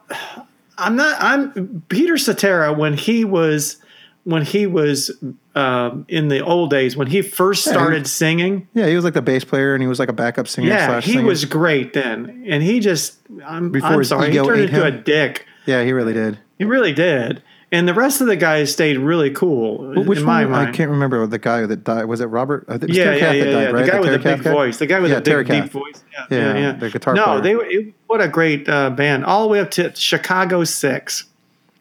[0.77, 1.15] I'm not.
[1.21, 3.77] I'm Peter Cetera when he was
[4.23, 5.11] when he was
[5.55, 8.67] um, in the old days when he first Yeah, he- started singing.
[8.73, 10.67] Yeah, he was like the bass player, and he was like a backup singer.
[10.67, 11.25] Yeah, he singer.
[11.25, 15.45] was great then, and he just I'm, Before I'm sorry, he turned into a dick.
[15.65, 16.37] Yeah, he really did.
[16.57, 17.41] He really did.
[17.73, 19.93] And the rest of the guys stayed really cool.
[20.03, 20.51] Which in my one?
[20.51, 20.69] mind.
[20.69, 22.03] I can't remember the guy that died.
[22.05, 22.65] Was it Robert?
[22.67, 23.85] I think it was yeah, yeah, yeah, died, right?
[23.85, 24.51] The guy with Terry the big guy?
[24.51, 24.77] voice.
[24.77, 26.03] The guy with Yeah, the big, deep voice.
[26.11, 26.71] Yeah, Yeah, yeah, yeah.
[26.73, 27.41] the guitar No, player.
[27.41, 27.65] they were.
[27.65, 29.23] It, what a great uh, band!
[29.23, 31.23] All the way up to Chicago Six.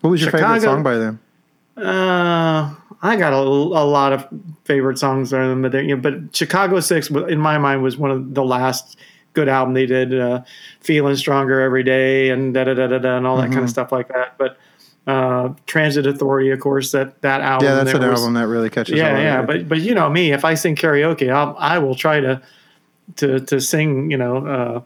[0.01, 1.19] What was your favorite song by them?
[1.77, 4.27] Uh, I got a, a lot of
[4.65, 8.11] favorite songs by them, but, you know, but Chicago Six, in my mind, was one
[8.11, 8.97] of the last
[9.33, 10.19] good album they did.
[10.19, 10.43] Uh,
[10.81, 13.53] Feeling stronger every day, and da da da da da, and all that Mm-hmm.
[13.55, 14.37] kind of stuff like that.
[14.39, 14.57] But
[15.11, 17.67] uh, Transit Authority, of course, that that album.
[17.69, 18.97] Yeah, that's there an was- album that really catches.
[18.99, 22.21] Yeah, yeah, but but you know me, if I sing karaoke, I'll, I will try
[22.21, 22.41] to
[23.17, 24.11] to to sing.
[24.11, 24.47] You know.
[24.47, 24.81] Uh,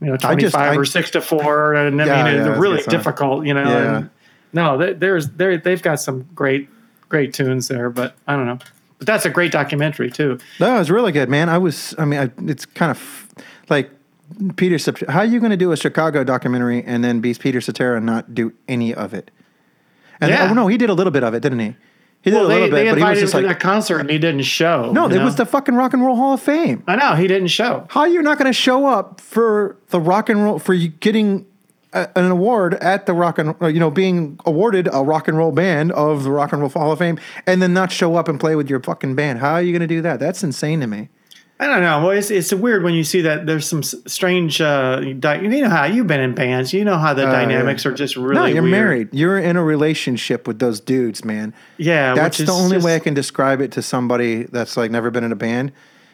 [0.00, 2.58] you know, twenty five or six to four, and I Yeah, mean, yeah, it's was
[2.58, 3.46] really difficult.
[3.46, 3.96] You know, Yeah.
[3.98, 4.10] and
[4.52, 6.68] no, they, there's they they've got some great
[7.08, 8.58] great tunes there, but I don't know.
[8.98, 10.38] But that's a great documentary too.
[10.58, 11.48] No, it was really good, man.
[11.48, 13.28] I was, I mean, I, it's kind of
[13.68, 13.92] like
[14.56, 14.76] Peter.
[15.08, 18.04] How are you going to do a Chicago documentary and then be Peter Cetera and
[18.04, 19.30] not do any of it?
[20.20, 20.48] And Yeah.
[20.50, 21.76] oh no, he did a little bit of it, didn't he?
[22.22, 23.98] He did Well, a little they bit, but he was just to like, that concert
[23.98, 24.92] and he didn't show.
[24.92, 25.24] no, it know?
[25.24, 26.82] was the fucking Rock and Roll Hall of Fame.
[26.86, 27.86] I know he didn't show.
[27.88, 31.46] How are you not going to show up for the rock and roll for getting
[31.94, 35.38] a, an award at the rock and uh, you know being awarded a rock and
[35.38, 38.28] roll band of the Rock and Roll Hall of Fame and then not show up
[38.28, 39.38] and play with your fucking band?
[39.38, 40.20] How are you going to do that?
[40.20, 41.08] That's insane to me.
[41.60, 42.00] I don't know.
[42.06, 44.62] Well, it's, it's weird when you see that there's some strange.
[44.62, 46.72] Uh, di- you know how you've been in bands.
[46.72, 48.34] You know how the Uh, dynamics are just really.
[48.34, 48.70] no, you're weird.
[48.72, 49.08] married.
[49.12, 51.52] You're in a relationship with those dudes, man.
[51.76, 55.10] Yeah, That's the only just- way I can describe it to somebody that's like never
[55.10, 55.72] been in a band.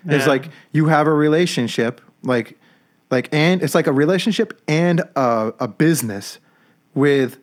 [0.09, 0.29] Is Yeah.
[0.29, 2.59] like you have a relationship, like,
[3.13, 6.39] like, and it's like a relationship and a, a business
[6.95, 7.39] with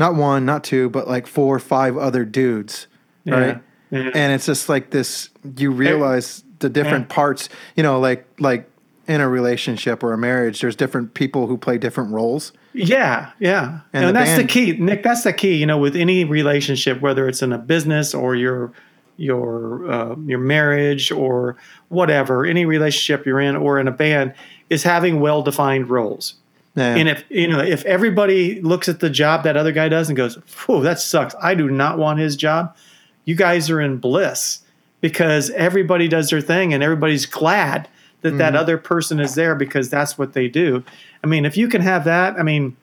[0.00, 2.88] not one, not two, but like four or five other dudes,
[3.26, 3.60] right?
[3.90, 4.10] yeah.
[4.14, 5.30] And it's just like this.
[5.56, 7.48] You realize the different parts.
[7.76, 8.70] You know, like like
[9.08, 12.52] in a relationship or a marriage, there's different people who play different roles.
[12.72, 15.02] Yeah, yeah, And and, the that's band- the key, Nick.
[15.02, 15.56] That's the key.
[15.56, 18.72] You know, with any relationship, whether it's in a business or your
[19.16, 21.56] your uh, your marriage or
[21.88, 24.34] whatever, any relationship you're in or in a band,
[24.70, 26.34] is having well defined roles.
[26.76, 26.94] Yeah.
[26.94, 30.16] And if you know, if everybody looks at the job that other guy does and
[30.16, 31.34] goes, "Whew, that sucks.
[31.42, 32.76] I do not want his job,"
[33.24, 34.60] you guys are in bliss
[35.00, 37.88] because everybody does their thing and everybody's glad
[38.22, 40.84] that that other person is there because that's what they do.
[41.24, 42.76] I mean, if you can have that, I mean,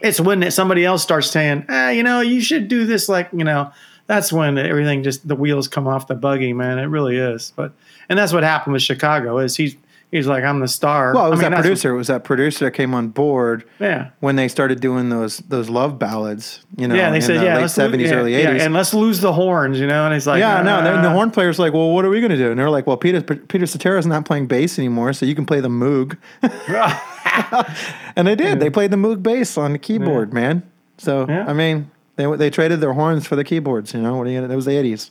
[0.00, 3.44] it's when somebody else starts saying, ah, you know, you should do this, like, you
[3.44, 3.72] know,
[4.06, 6.78] that's when everything just the wheels come off the buggy, man.
[6.78, 7.52] It really is.
[7.54, 7.72] But
[8.08, 9.76] and that's what happened with Chicago is he's
[10.10, 11.14] he's like, I'm the star.
[11.14, 11.90] well, it was I mean, that producer.
[11.94, 14.10] It was that producer that came on board Yeah.
[14.20, 16.64] when they started doing those those love ballads.
[16.76, 18.62] You know, Yeah, they in said, the yeah, late seventies, yeah, early yeah, eighties.
[18.62, 20.04] and let's lose the horns, you know.
[20.04, 20.78] And he's like, Yeah, no.
[20.78, 22.70] And the uh, horn player's like, "Well, what are we going to do?" And they're
[22.70, 26.16] like, "Well, Peter Peter Cetera's not playing bass anymore, so you can play the Moog."
[28.16, 28.60] and they did.
[28.60, 30.62] They played the Moog bass on the keyboard, man.
[30.98, 31.44] So Yeah.
[31.46, 33.94] I mean, they they traded their horns for the keyboards.
[33.94, 34.48] You know, what are you gonna?
[34.48, 35.10] That was the eighties.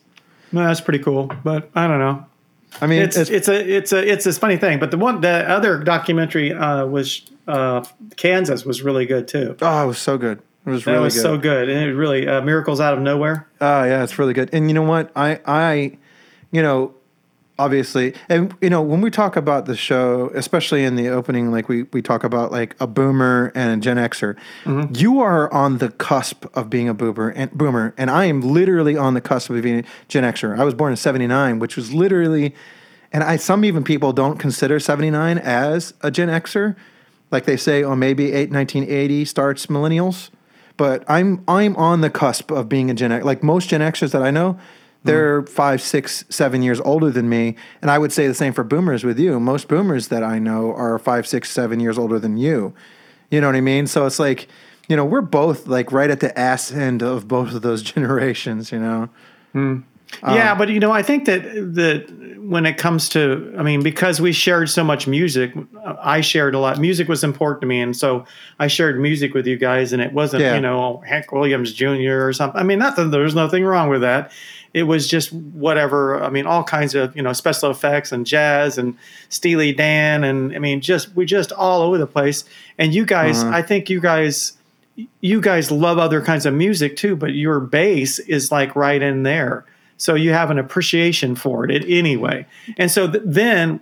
[0.52, 1.32] no, that's pretty cool.
[1.44, 2.26] But I don't know.
[2.82, 4.80] I mean, It's it's, a it's a it's this funny thing.
[4.80, 7.84] But the one the other documentary uh, was uh,
[8.18, 9.56] Kansas was really good too.
[9.62, 10.42] oh, it was so good.
[10.66, 11.22] It was really That was good.
[11.22, 13.48] so good, and it really uh, miracles out of nowhere.
[13.62, 14.50] Oh yeah, it's really good.
[14.54, 15.12] And you know what?
[15.16, 15.98] I I
[16.52, 16.94] you know,
[17.60, 21.70] obviously and you know, when we talk about the show, especially in the opening, like
[21.70, 24.94] we we talk about like a boomer and a Gen Xer, mm-hmm.
[24.96, 28.98] you are on the cusp of being a boomer and boomer, and I am literally
[28.98, 30.58] on the cusp of being a Gen Xer.
[30.58, 32.54] I was born in seventy nine, which was literally
[33.12, 36.76] and I some even people don't consider seventy nine as a Gen Xer.
[37.30, 40.30] Like they say, oh maybe eight, 1980 starts millennials
[40.78, 43.26] but I'm I'm on the cusp of being a Gen X.
[43.26, 44.58] Like most Gen Xers that I know,
[45.08, 48.64] they're five, six, seven years older than me, and I would say the same for
[48.64, 49.40] Boomers with you.
[49.40, 52.74] Most Boomers that I know are five, six, seven years older than you.
[53.32, 53.88] You know what I mean?
[53.88, 54.48] So it's like
[54.88, 58.72] you know, we're both like right at the ass end of both of those generations.
[58.72, 59.10] You know.
[59.54, 59.80] Hmm.
[60.24, 61.44] Uh, yeah, but you know, I think that
[61.76, 65.52] that when it comes to, I mean, because we shared so much music,
[66.02, 66.80] I shared a lot.
[66.80, 68.24] Music was important to me, and so
[68.58, 70.56] I shared music with you guys, and it wasn't, Yeah.
[70.56, 72.26] you know, Hank Williams Jr.
[72.26, 72.58] or something.
[72.58, 74.32] I mean, not that there's nothing wrong with that.
[74.78, 76.24] It was just whatever.
[76.24, 78.96] I mean, all kinds of you know Special EFX and jazz and
[79.30, 82.44] Steely Dan, and I mean, just we just all over the place.
[82.78, 83.56] And you guys, uh-huh.
[83.56, 84.54] I think you guys
[85.22, 89.24] you guys love other kinds of music too, but your bass is like right in
[89.24, 89.66] there.
[89.98, 92.46] So you have an appreciation for it anyway.
[92.78, 93.80] And so th- then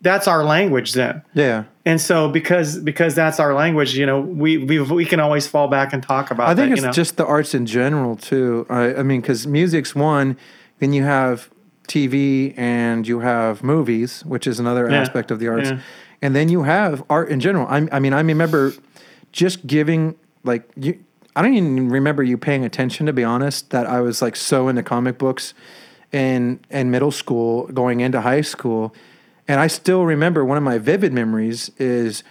[0.00, 1.22] that's our language then.
[1.34, 1.64] Yeah.
[1.86, 5.68] And so because because that's our language, you know, we we we can always fall
[5.68, 6.92] back and talk about I think that, it's you know.
[6.92, 8.66] just the arts in general too.
[8.68, 10.36] I, I mean, because music's one,
[10.80, 11.48] then you have
[11.86, 15.00] TV and you have movies, which is another Yeah.
[15.00, 15.78] aspect of the arts, Yeah.
[16.20, 17.68] and then you have art in general.
[17.68, 18.72] I, I mean, I remember
[19.30, 20.98] just giving like you.
[21.36, 23.70] I don't even remember you paying attention to be honest.
[23.70, 25.54] That I was like so into comic books
[26.10, 28.92] in in middle school, going into high school,
[29.48, 32.24] and I still remember one of my vivid memories is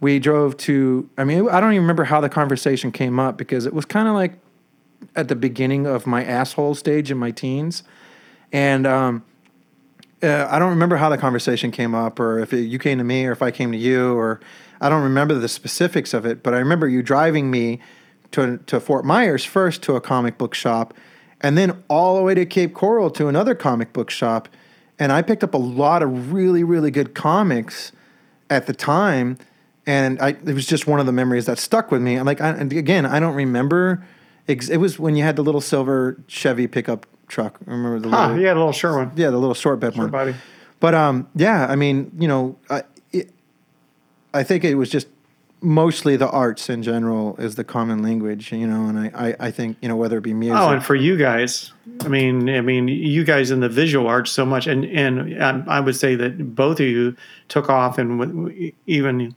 [0.00, 1.08] we drove to.
[1.16, 4.08] I mean, I don't even remember how the conversation came up because it was kind
[4.08, 4.34] of like
[5.14, 7.82] at the beginning of my asshole stage in my teens,
[8.52, 9.24] and um,
[10.22, 13.04] uh, I don't remember how the conversation came up, or if it, you came to
[13.04, 14.40] me, or if I came to you, or
[14.80, 16.42] I don't remember the specifics of it.
[16.42, 17.80] But I remember you driving me
[18.32, 20.94] to to Fort Myers first to a comic book shop,
[21.40, 24.48] and then all the way to Cape Coral to another comic book shop,
[25.02, 27.92] and I picked up a lot of really really good comics
[28.48, 29.36] at the time.
[29.84, 32.14] And I, it was just one of the memories that stuck with me.
[32.14, 34.06] And like, I, and again, I don't remember.
[34.48, 37.58] Ex- it was when you had the little silver Chevy pickup truck.
[37.66, 39.10] Remember the Huh, little, yeah, a little sure one.
[39.16, 40.10] yeah, the little short bed Sure one.
[40.12, 40.34] body.
[40.78, 43.30] But um, yeah, I mean, you know, I, it,
[44.32, 45.08] I think it was just
[45.62, 49.50] mostly the arts in general is the common language, you know, and I, I, I
[49.50, 50.58] think you know whether it be music.
[50.58, 51.72] Oh, and for you guys,
[52.02, 55.64] I mean, I mean, you guys in the visual arts so much, and and um,
[55.68, 57.16] I would say that both of you
[57.48, 59.34] took off, and even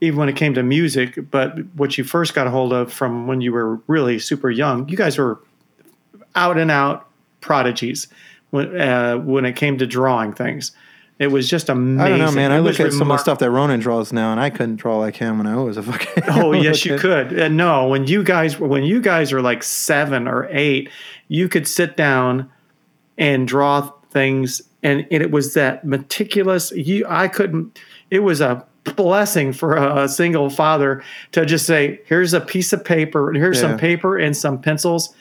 [0.00, 1.30] even when it came to music.
[1.30, 4.88] But what you first got a hold of from when you were really super young,
[4.88, 5.40] you guys were
[6.34, 7.08] out and out
[7.40, 8.08] prodigies
[8.50, 10.72] when uh, when it came to drawing things.
[11.20, 12.00] It was just amazing.
[12.00, 12.50] I don't know, man.
[12.50, 14.76] It I look at some of the stuff that Ronan draws now, and I couldn't
[14.76, 16.24] draw like him when I was a fucking.
[16.28, 17.32] Oh yes, you could.
[17.38, 20.88] And no, when you guys when you guys are like seven or eight,
[21.28, 22.50] you could sit down
[23.18, 26.72] and draw things, and, and it was that meticulous.
[26.72, 27.78] You, I couldn't.
[28.10, 28.64] It was a
[28.96, 31.02] blessing for a, a single father
[31.32, 33.30] to just say, "Here's a piece of paper.
[33.34, 33.68] Here's Yeah.
[33.68, 35.14] some paper and some pencils."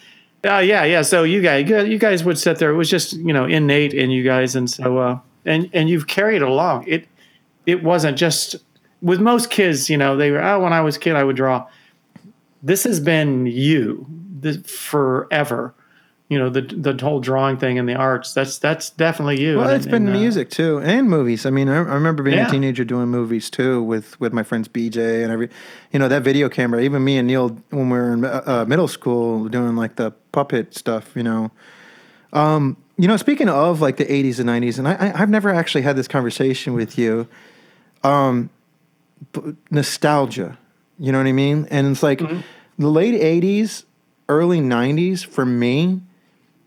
[0.46, 1.02] Uh, yeah, yeah.
[1.02, 2.70] So you guys, you guys would sit there.
[2.70, 6.08] It was just you know innate in you guys, and so uh, and and you've
[6.08, 6.86] carried it along.
[6.88, 7.08] It
[7.66, 8.56] it wasn't just
[9.02, 9.90] with most kids.
[9.90, 11.68] You know, they were oh, when I was a kid, I would draw.
[12.62, 14.06] This has been you
[14.42, 15.74] this, forever.
[16.28, 18.34] You know the the whole drawing thing and the arts.
[18.36, 19.58] That's that's definitely you.
[19.58, 21.48] Well, And- it's been and, uh, music too, and movies.
[21.48, 22.48] I mean, I, I remember being Yeah.
[22.48, 25.50] a teenager doing movies too with with my friends BJ and every,
[25.92, 26.82] you know, that video camera.
[26.82, 30.76] Even me and Neil when we were in uh, middle school doing like the puppet
[30.78, 31.14] stuff.
[31.16, 31.52] You know,
[32.32, 35.50] um, you know, speaking of like the '80s and '90s, and I, I I've never
[35.50, 37.30] actually had this conversation with you.
[38.04, 38.50] Um,
[39.72, 40.58] nostalgia,
[40.98, 41.66] you know what I mean?
[41.72, 43.86] And it's like the late '80s,
[44.28, 46.02] early '90s for me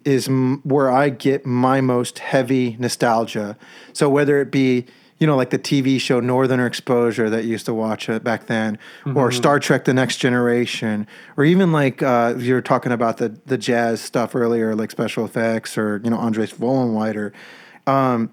[0.06, 3.58] is m- where I get my most heavy nostalgia.
[3.92, 4.86] So whether it be
[5.22, 8.46] you know like the TV show Northern Exposure that you used to watch uh, back
[8.46, 8.76] then,
[9.14, 11.06] or Star Trek: The Next Generation,
[11.36, 15.28] or even like uh, you were talking about the the jazz stuff earlier, like Special
[15.28, 17.30] EFX, or you know Andreas Vollenweider.
[17.86, 18.32] Um,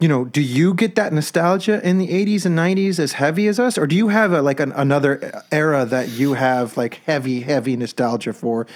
[0.00, 3.60] you know, do you get that nostalgia in the 80s and 90s as heavy as
[3.60, 7.42] us, or do you have a, like an, another era that you have like heavy,
[7.42, 8.66] heavy nostalgia for?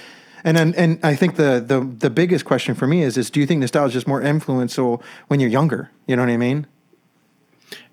[0.45, 3.41] And and, and I think the, the the biggest question for me is is do
[3.41, 5.91] you think nostalgia is more influential when you're younger?
[6.07, 6.67] You know what I mean?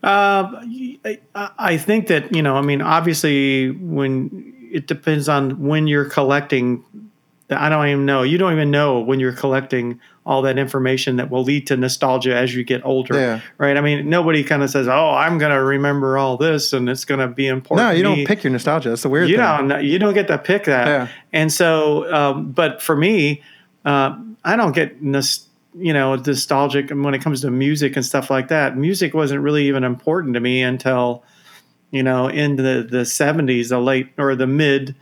[0.02, 0.61] Uh,
[1.04, 1.18] I,
[1.58, 2.56] I think that you know.
[2.56, 6.85] I mean, obviously, when it depends on when you're collecting.
[7.50, 8.22] I don't even know.
[8.22, 12.35] You don't even know when you're collecting all that information that will lead to nostalgia
[12.35, 13.40] as you get older, Yeah.
[13.58, 13.76] right?
[13.76, 17.04] I mean, nobody kind of says, "Oh, I'm going to remember all this, and it's
[17.04, 18.88] going to be important." No, you don't me." pick your nostalgia.
[18.88, 19.68] That's the weird you thing.
[19.68, 21.08] don't you don't get to pick that Yeah.
[21.35, 23.42] and so um, but for me
[23.85, 28.30] uh, i don't get nos- you know nostalgic when it comes to music and stuff
[28.30, 31.22] like that music wasn't really even important to me until
[31.90, 34.94] you know in the the 70s the late or the mid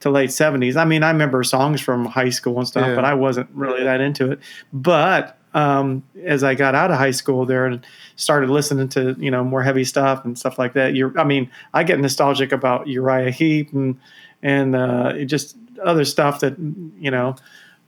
[0.00, 2.94] to late 70s i mean i remember songs from high school and stuff Yeah.
[2.94, 4.40] but i wasn't really that into it
[4.72, 7.84] but um, as I got out of high school there and
[8.16, 10.94] started listening to you know more heavy stuff and stuff like that.
[10.94, 13.98] You're, I mean, I get nostalgic about Uriah Heep and
[14.42, 16.58] and uh, just other stuff that
[17.00, 17.34] you know,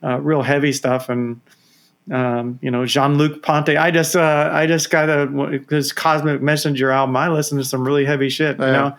[0.03, 1.40] uh, real heavy stuff and.
[2.11, 3.77] Um, you know Jean Luc Ponty.
[3.77, 7.16] I just uh, I just got a his Cosmic Messenger album.
[7.16, 8.73] I listened to some really heavy shit, you Yeah.
[8.73, 8.96] know.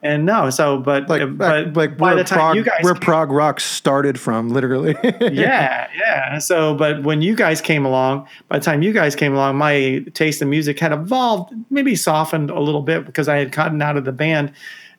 [0.00, 2.94] And no, so but like but like by where the time prog, you guys where
[2.94, 4.94] prog rock started from, literally.
[5.20, 6.38] yeah, yeah.
[6.38, 10.04] So, but when you guys came along, by the time you guys came along, my
[10.14, 13.96] taste in music had evolved, maybe softened a little bit because I had gotten out
[13.96, 14.52] of the band,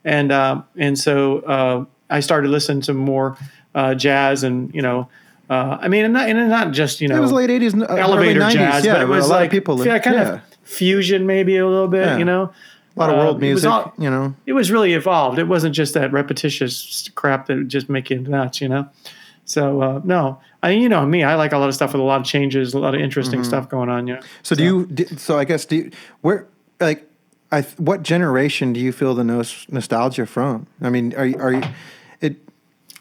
[0.03, 3.37] and um, and so uh, I started listening to more
[3.75, 5.07] uh, jazz and you know,
[5.49, 8.39] uh, I mean, and not, and not just you know, It was late eighties, elevator
[8.39, 8.59] nineties.
[8.59, 9.85] jazz, Yeah, but it was a lot like of people.
[9.85, 10.29] yeah, kind yeah.
[10.35, 12.17] of fusion, maybe a little bit, Yeah.
[12.17, 12.51] you know.
[12.95, 13.69] a lot of uh, world was music.
[13.69, 15.39] all- you know, It was really evolved.
[15.39, 18.87] It wasn't just that repetitious crap that would just make you nuts, you know.
[19.45, 22.01] So uh, no, I mean, you know me, I like a lot of stuff with
[22.01, 23.47] a lot of changes, a lot of interesting Mm-hmm.
[23.49, 24.05] stuff going on.
[24.07, 24.21] You know.
[24.43, 24.85] So do you?
[24.85, 26.45] do- So I guess do you, where
[26.79, 27.07] like
[27.51, 30.67] I what generation do you feel the most nostalgia from?
[30.81, 31.63] I mean, are you are you?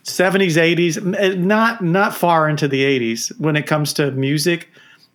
[0.08, 4.68] 70s 80s eh, not not far into the 80s when it comes to music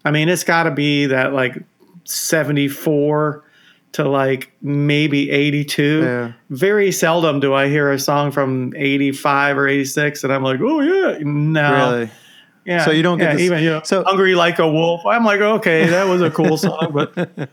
[0.05, 1.57] i mean it's got to be that like
[2.05, 3.43] 74
[3.93, 6.31] to like maybe 82 Yeah.
[6.49, 10.81] very seldom do i hear a song from 85 or 86 and i'm like oh
[10.81, 12.09] yeah no Really?
[12.65, 15.05] Yeah So you don't get yeah, this- even you know, so- hungry like a wolf.
[15.05, 17.13] I'm like okay that was a cool song but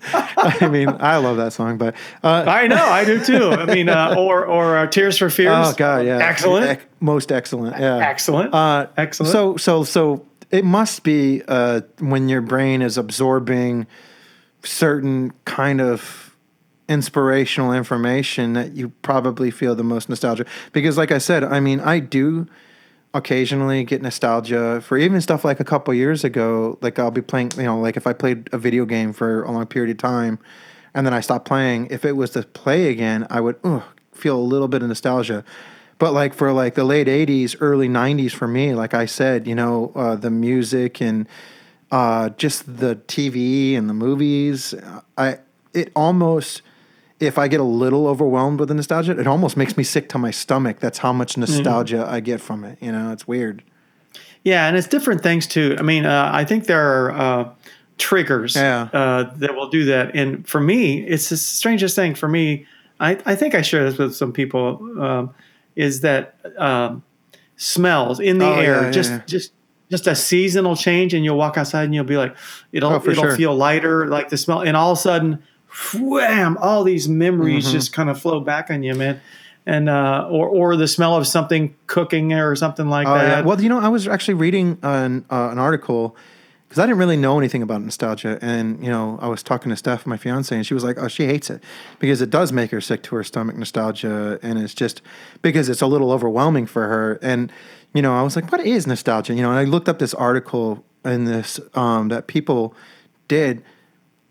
[0.63, 3.51] I mean, I love that song, but uh, i know i do too.
[3.51, 5.53] I mean uh, or or uh, tears for fears.
[5.69, 6.81] Oh god, yeah, excellent.
[7.01, 8.53] Most excellent, yeah, excellent.
[8.55, 9.33] Uh, Excellent.
[9.33, 13.87] So so so it must be uh, when your brain is absorbing
[14.63, 16.35] certain kind of
[16.89, 21.79] inspirational information that you probably feel the most nostalgia because like I said I mean
[21.81, 22.49] I do
[23.13, 27.51] occasionally get nostalgia for even stuff like a couple years ago like I'll be playing
[27.57, 30.39] you know like if I played a video game for a long period of time
[30.95, 34.37] and then I stopped playing if it was to play again I would ugh, feel
[34.37, 35.45] a little bit of nostalgia
[35.99, 39.57] but like for like the late 80s early 90s for me like I said you
[39.57, 41.27] know uh, the music and
[41.91, 44.75] uh, just the TV and the movies.
[45.17, 45.39] I
[45.75, 46.63] it almost
[47.21, 50.19] if I get a little overwhelmed with the nostalgia, it almost makes me sick to
[50.19, 50.81] my stomach.
[50.81, 52.79] That's how much nostalgia I get from it.
[52.81, 53.63] You know, it's weird.
[54.43, 55.77] Yeah, and it's different things too.
[55.79, 57.49] I mean, uh, I think there are uh,
[57.99, 58.89] triggers Yeah.
[58.93, 60.17] uh, that will do that.
[60.17, 62.15] And for me, it's the strangest thing.
[62.15, 62.67] For me,
[62.99, 64.81] I, I think I share this with some people.
[65.01, 65.35] Um,
[65.77, 67.03] is that um,
[67.57, 68.83] smells in the Oh, air?
[68.85, 69.23] yeah, just yeah.
[69.27, 69.53] just
[69.91, 72.37] just a seasonal change, and you'll walk outside and you'll be like,
[72.73, 73.37] it'll Oh, it'll sure.
[73.37, 75.43] feel lighter, like the smell, and all of a sudden,
[75.95, 76.57] wham!
[76.59, 77.73] All these memories Mm-hmm.
[77.73, 79.21] just kind of flow back on you, man.
[79.67, 83.27] And uh, or or the smell of something cooking or something like Oh, that.
[83.27, 83.41] yeah.
[83.43, 86.17] Well, you know, I was actually reading an uh, an article
[86.67, 89.77] because I didn't really know anything about nostalgia, and you know, I was talking to
[89.77, 91.63] Steph, my fiance, and she was like, "Oh, she hates it
[91.99, 95.03] because it does make her sick to her stomach, nostalgia, and it's just
[95.43, 97.53] because it's a little overwhelming for her." And
[97.93, 100.15] you know, I was like, "What is nostalgia?" You know, and I looked up this
[100.15, 102.75] article in this um, that people
[103.29, 103.63] did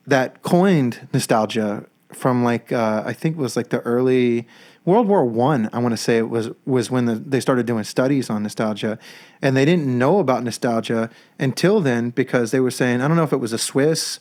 [0.09, 4.47] that coined nostalgia from like uh, I think it was like the early
[4.85, 5.69] World War One.
[5.71, 8.97] I, want to say it was was when the, they started doing studies on nostalgia,
[9.41, 13.23] and they didn't know about nostalgia until then because they were saying I don't know
[13.23, 14.19] if it was a Swiss,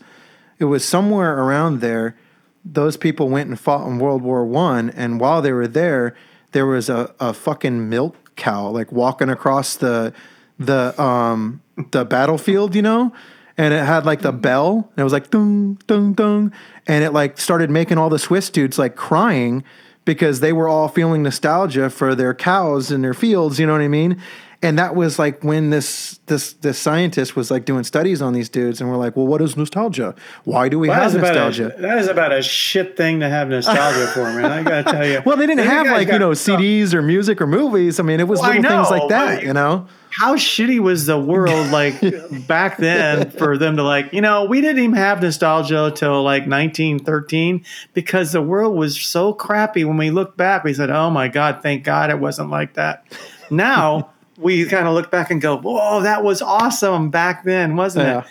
[0.59, 2.17] it was somewhere around there.
[2.65, 6.15] Those people went and fought in World War One, and while they were there,
[6.53, 10.13] there was a, a fucking milk cow like walking across the
[10.59, 13.13] the um the battlefield, you know,
[13.59, 14.41] and it had like the mm-hmm.
[14.41, 16.53] bell, and it was like dung dung dung,
[16.87, 19.65] and it like started making all the Swiss dudes like crying
[20.07, 23.83] because they were all feeling nostalgia for their cows and their fields, you know what
[23.83, 24.19] I mean?
[24.61, 28.49] And that was like when this this this scientist was like doing studies on these
[28.49, 30.17] dudes, and we're like, well, what is nostalgia?
[30.43, 31.77] Why do we That have nostalgia?
[31.77, 34.47] A, that is about a shit thing to have nostalgia for, man.
[34.47, 35.23] I gotta tell you.
[35.27, 38.01] well, they didn't have like you know CDs or music or movies.
[38.01, 39.87] I mean, it was Well, little things like that, you know.
[40.11, 42.01] How shitty was the world like
[42.49, 46.49] back then for them to like, you know, we didn't even have nostalgia till like
[46.49, 49.85] 1913 because the world was so crappy.
[49.85, 53.05] When we look back, we said, "Oh my god, thank God it wasn't like that."
[53.51, 58.07] Now we kind of look back and go, "Whoa, that was awesome back then, wasn't
[58.07, 58.19] Yeah.
[58.21, 58.25] it?"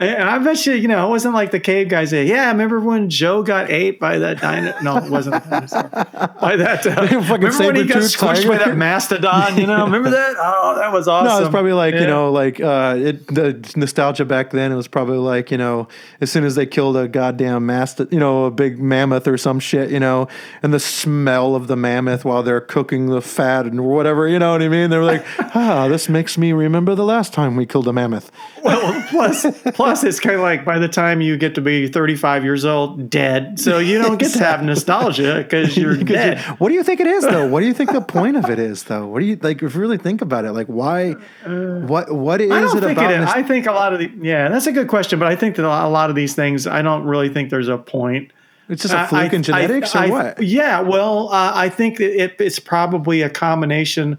[0.00, 2.80] And I bet you, you know, it wasn't like the cave guys say, "Yeah, remember
[2.80, 6.84] when Joe got ate by that dino?" No, it wasn't by that.
[6.84, 9.56] Uh, Fucking remember when he got squished by that mastodon?
[9.56, 10.34] You know, remember that?
[10.46, 11.28] Oh, that was awesome.
[11.28, 14.72] No, it's probably like you know, like uh, it, the nostalgia back then.
[14.72, 15.86] It was probably like you know,
[16.20, 19.60] as soon as they killed a goddamn mast, you know, a big mammoth or some
[19.60, 20.26] shit, you know,
[20.62, 24.52] and the smell of the mammoth while they're cooking the fat and whatever, you know
[24.52, 24.90] what I mean?
[24.90, 25.24] They're like,
[25.54, 28.32] ah, this makes me remember the last time we killed a mammoth.
[28.64, 31.86] well, plus, plus plus, it's kind of like by the time you get to be
[31.88, 33.58] 35 years old, dead.
[33.60, 36.38] So you don't get to have nostalgia because you're dead.
[36.58, 37.46] What do you think it is, though?
[37.48, 39.06] What do you think the point of it is, though?
[39.06, 39.62] What do you like?
[39.62, 41.12] If you really think about it, like why?
[41.46, 43.10] what what is Uh, it about?
[43.12, 43.28] it is.
[43.30, 45.64] I think a lot of the yeah, that's a good question, but I think that
[45.64, 48.32] a lot of these things, I don't really think there's a point.
[48.68, 50.42] it's just a fluke I- in genetics, I- or I- what?
[50.42, 54.16] Yeah, well, uh, I think it, it's probably a combination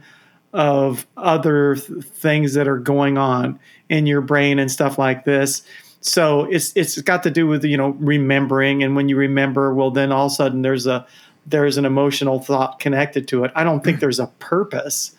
[0.56, 5.62] of other th- things that are going on in your brain and stuff like this.
[5.99, 9.91] So it's it's got to do with you know remembering, and when you remember, well,
[9.91, 11.06] then all of a sudden there's a
[11.45, 13.51] there's an emotional thought connected to it.
[13.53, 15.12] I don't think there's a purpose.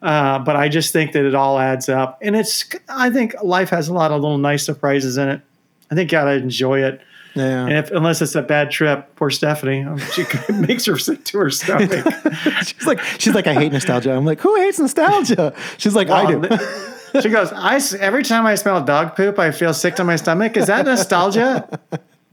[0.00, 2.64] Uh, but I just think that it all adds up, and it's.
[2.88, 5.42] I think life has a lot of little nice surprises in it.
[5.90, 7.02] I think you gotta enjoy it.
[7.34, 7.64] Yeah.
[7.66, 11.38] And if unless it's a bad trip, poor Stephanie, um, she makes her sick to
[11.38, 12.06] her stomach.
[12.64, 14.12] she's like, she's like, I hate nostalgia.
[14.12, 15.54] I'm like, who hates nostalgia?
[15.78, 17.20] She's like, I do.
[17.20, 20.56] she goes, I every time I smell dog poop, I feel sick to my stomach.
[20.56, 21.80] Is that nostalgia?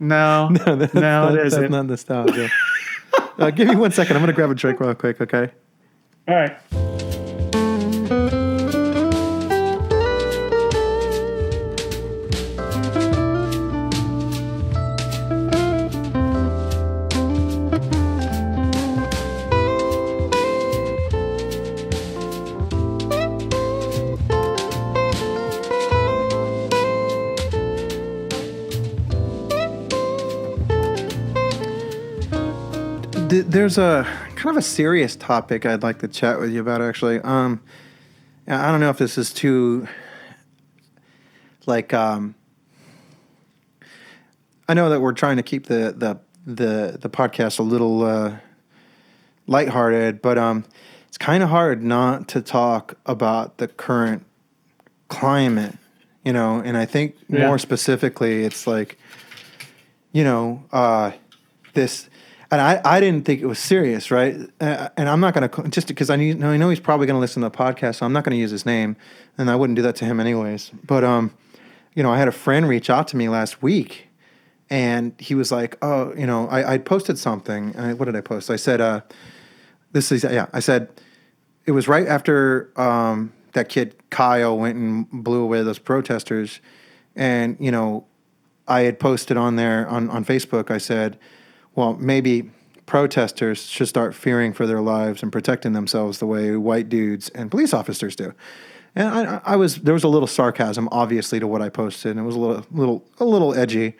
[0.00, 1.70] No, no, That's it not- That's isn't.
[1.70, 2.48] not nostalgia.
[3.38, 4.16] uh, give me one second.
[4.16, 5.20] I'm gonna grab a drink real quick.
[5.20, 5.50] Okay.
[6.28, 6.56] All right.
[33.48, 36.82] There's a kind of a serious topic I'd like to chat with you about.
[36.82, 37.62] Actually, um,
[38.46, 39.88] I don't know if this is too
[41.64, 42.34] like um,
[44.68, 48.36] I know that we're trying to keep the the the the podcast a little uh,
[49.46, 50.66] lighthearted, but um,
[51.08, 54.26] it's kind of hard not to talk about the current
[55.08, 55.74] climate,
[56.22, 56.60] you know.
[56.62, 57.46] And I think Yeah.
[57.46, 58.98] more specifically, it's like
[60.12, 61.12] you know uh,
[61.72, 62.10] this.
[62.50, 64.36] And I, I didn't think it was serious, right?
[64.58, 67.16] Uh, and I'm not going to just because I need, I know he's probably going
[67.16, 68.96] to listen to the podcast, so I'm not going to use his name,
[69.36, 70.70] and I wouldn't do that to him anyways.
[70.86, 71.34] But um,
[71.94, 74.08] you know, I had a friend reach out to me last week,
[74.70, 77.76] and he was like, "Oh, you know, I, I posted something.
[77.76, 78.50] I, what did I post?
[78.50, 79.02] I said, uh,
[79.92, 80.46] this is yeah.
[80.52, 80.88] I said
[81.66, 86.60] it was right after um, that kid Kyle went and blew away those protesters,
[87.14, 88.06] and you know,
[88.66, 90.70] I had posted on there on on Facebook.
[90.70, 91.18] I said,
[91.78, 92.50] well, maybe
[92.86, 97.52] protesters should start fearing for their lives and protecting themselves the way white dudes and
[97.52, 98.34] police officers do.
[98.96, 102.18] And I, I was there was a little sarcasm, obviously, to what I posted, and
[102.18, 103.96] it was a little, little, a little edgy.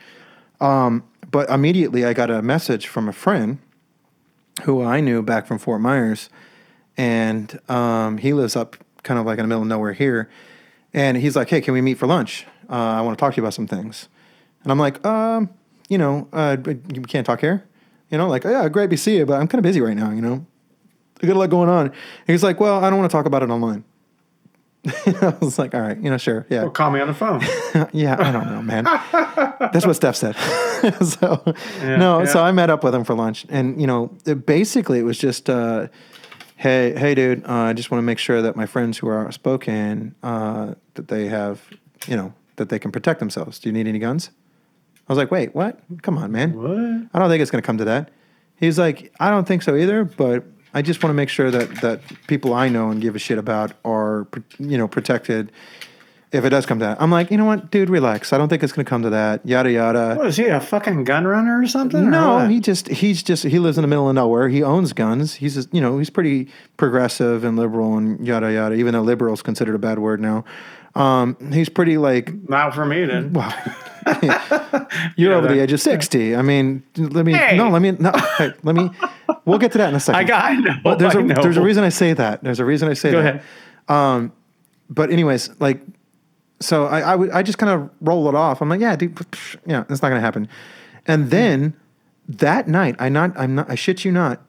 [0.60, 3.58] Um, but immediately, I got a message from a friend
[4.64, 6.30] who I knew back from Fort Myers,
[6.96, 10.28] and um, he lives up kind of like in the middle of nowhere here.
[10.92, 12.44] And he's like, "Hey, can we meet for lunch?
[12.68, 14.08] Uh, I want to talk to you about some things."
[14.64, 15.50] And I'm like, um,
[15.88, 16.56] you know, uh,
[16.92, 17.64] you can't talk here.
[18.10, 20.10] You know, like, yeah, great to see you, but I'm kind of busy right now.
[20.10, 20.46] You know,
[21.22, 21.86] I got a lot going on.
[21.86, 21.94] And
[22.26, 23.84] he's like, well, I don't want to talk about it online.
[24.86, 27.40] I was like, all right, you know, sure, yeah, Well, call me on the phone.
[27.92, 28.16] yeah.
[28.18, 28.84] I don't know, man.
[29.72, 30.34] That's what Steph said.
[31.04, 31.42] so
[31.82, 32.24] no, yeah.
[32.24, 35.18] so I met up with him for lunch, and you know, it- basically it was
[35.18, 35.88] just, uh,
[36.56, 39.26] hey, hey, dude, uh, I just want to make sure that my friends who are
[39.26, 41.60] outspoken uh, that they have,
[42.06, 43.58] you know, that they can protect themselves.
[43.58, 44.30] Do you need any guns?
[45.08, 45.80] I was like, wait, what?
[46.02, 46.52] Come on, man.
[46.52, 47.08] What?
[47.14, 48.10] I don't think it's going to come to that.
[48.56, 50.44] He's like, I don't think so either, but
[50.74, 53.38] I just want to make sure that that people I know and give a shit
[53.38, 54.26] about are,
[54.58, 55.52] you know, protected.
[56.30, 58.34] If it does come to that, I'm like, you know what, dude, relax.
[58.34, 59.46] I don't think it's going to come to that.
[59.46, 60.14] Yada yada.
[60.14, 62.10] What is he, a fucking gun runner or something?
[62.10, 62.50] No, what?
[62.50, 64.50] he just he's just he lives in the middle of nowhere.
[64.50, 65.34] He owns guns.
[65.34, 68.74] He's just, you know he's pretty progressive and liberal and yada yada.
[68.74, 70.44] Even though liberal is considered a bad word now,
[70.94, 73.32] um, he's pretty like Not for me, then.
[73.32, 73.52] Well,
[75.16, 76.34] You're over the age of sixty.
[76.34, 77.56] I mean, let me Hey.
[77.56, 78.12] no, let me no,
[78.62, 78.90] let me.
[79.44, 80.20] We'll get to that in a second.
[80.20, 80.74] I got, I know.
[80.82, 81.42] But there's I a know.
[81.42, 82.42] there's a reason I say that.
[82.42, 83.42] There's a reason I say Go that.
[83.88, 84.30] ahead.
[84.90, 85.80] But anyways, like,
[86.60, 88.62] so I I, would- I just kind of roll it off.
[88.62, 90.48] I'm like, yeah, dude, psh, yeah, it's not gonna happen.
[91.06, 91.74] And then
[92.28, 94.40] that night, I not I'm not I shit you not,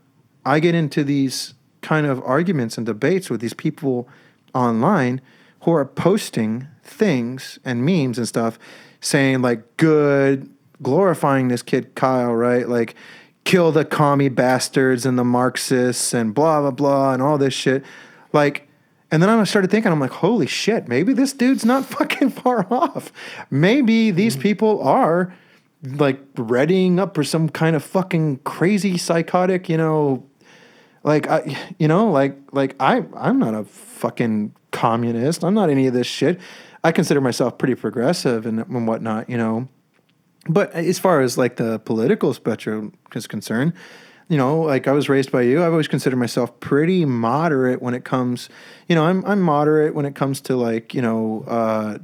[0.46, 4.08] I get into these kind of arguments and debates with these people
[4.54, 5.22] online
[5.62, 8.58] who are posting things and memes and stuff
[9.02, 10.50] saying like good
[10.82, 12.68] glorifying this kid Kyle, right?
[12.68, 12.96] Like
[13.44, 17.84] kill the commie bastards and the Marxists and blah blah blah and all this shit.
[18.34, 18.68] Like
[19.12, 22.72] and then I started thinking, I'm like, holy shit, maybe this dude's not fucking far
[22.72, 23.12] off.
[23.50, 24.44] Maybe these mm-hmm.
[24.44, 25.34] people are
[25.84, 30.29] like readying up for some kind of fucking crazy psychotic, you know,
[31.04, 35.44] like I, you know, like like I I'm not a fucking communist.
[35.44, 36.40] I'm not any of this shit.
[36.84, 39.68] I consider myself pretty progressive and, and whatnot, you know.
[40.48, 43.74] But as far as like the political spectrum is concerned,
[44.30, 47.94] you know, like I was raised by you, I've always considered myself pretty moderate when
[47.94, 48.50] it comes,
[48.88, 51.98] you know, I'm I'm moderate when it comes to like, you know, uh,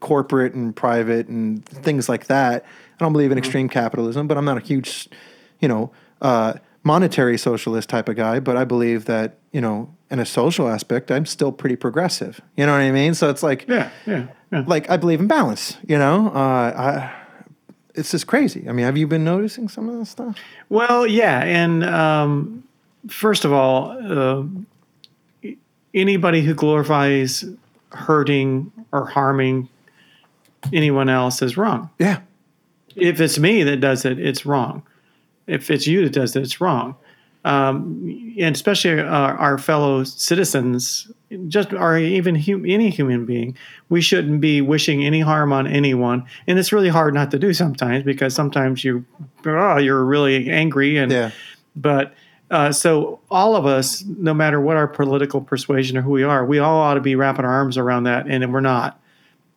[0.00, 2.64] corporate and private and things like that.
[2.64, 5.08] I don't believe in extreme capitalism, but I'm not a huge,
[5.60, 8.40] you know, uh, monetary socialist type of guy.
[8.40, 12.40] But I believe that, you know, in a social aspect, I'm still pretty progressive.
[12.56, 13.14] You know what I mean?
[13.14, 14.64] So it's like, Yeah, yeah, yeah.
[14.66, 15.76] like I believe in balance.
[15.86, 17.12] You know, uh, I,
[17.94, 18.68] it's just crazy.
[18.68, 20.36] I mean, have you been noticing some of this stuff?
[20.68, 22.64] Well, yeah, and um,
[23.08, 25.50] first of all, uh,
[25.94, 27.44] anybody who glorifies
[27.90, 29.68] hurting or harming
[30.72, 31.90] anyone else is wrong.
[31.98, 32.20] Yeah,
[32.96, 34.82] If it's me that does it, it's wrong.
[35.46, 36.96] If it's you that does it, it's wrong.
[37.44, 41.10] Um, and especially our, our fellow citizens,
[41.48, 43.56] just or even hum, any human being,
[43.88, 46.26] we shouldn't be wishing any harm on anyone.
[46.46, 49.06] And it's really hard not to do sometimes because sometimes you,
[49.46, 51.30] oh, you're really angry and yeah,
[51.74, 52.14] but
[52.50, 56.44] uh, so all of us, no matter what our political persuasion or who we are,
[56.44, 58.99] we all ought to be wrapping our arms around that, and we're not.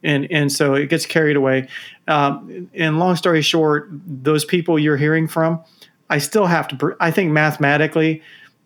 [0.04, 1.68] And and so it gets carried away.
[2.08, 5.64] Um, and long story short, those people you're hearing from,
[6.10, 6.96] I still have to.
[7.00, 8.22] I think mathematically,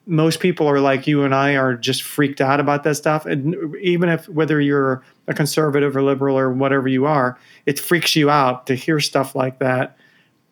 [0.07, 3.25] most people are like you and I are just freaked out about that stuff.
[3.25, 8.15] And even if whether you're a conservative or liberal or whatever you are, it freaks
[8.15, 9.97] you out to hear stuff like that.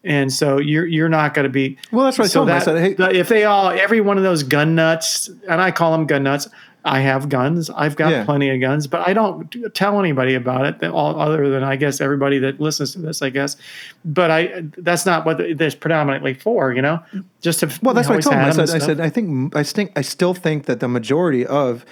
[0.04, 2.50] And so you're you're not going to be Well, that's what I so told.
[2.50, 5.72] I that, said, hey- if they all, every one of those gun nuts, and I
[5.72, 6.48] call them gun nuts.
[6.88, 7.70] I have guns.
[7.72, 8.26] I've got Yeah.
[8.26, 10.84] plenty of guns, but I don't tell anybody about it.
[10.90, 13.58] All other than I guess everybody that listens to this, I guess.
[14.06, 16.72] But I that's not what this predominantly for.
[16.72, 17.00] You know,
[17.42, 18.42] just to Well, that's what I told him.
[18.42, 20.80] I had 'em and said, I said, I think, I think, I still think that
[20.80, 21.86] the majority of,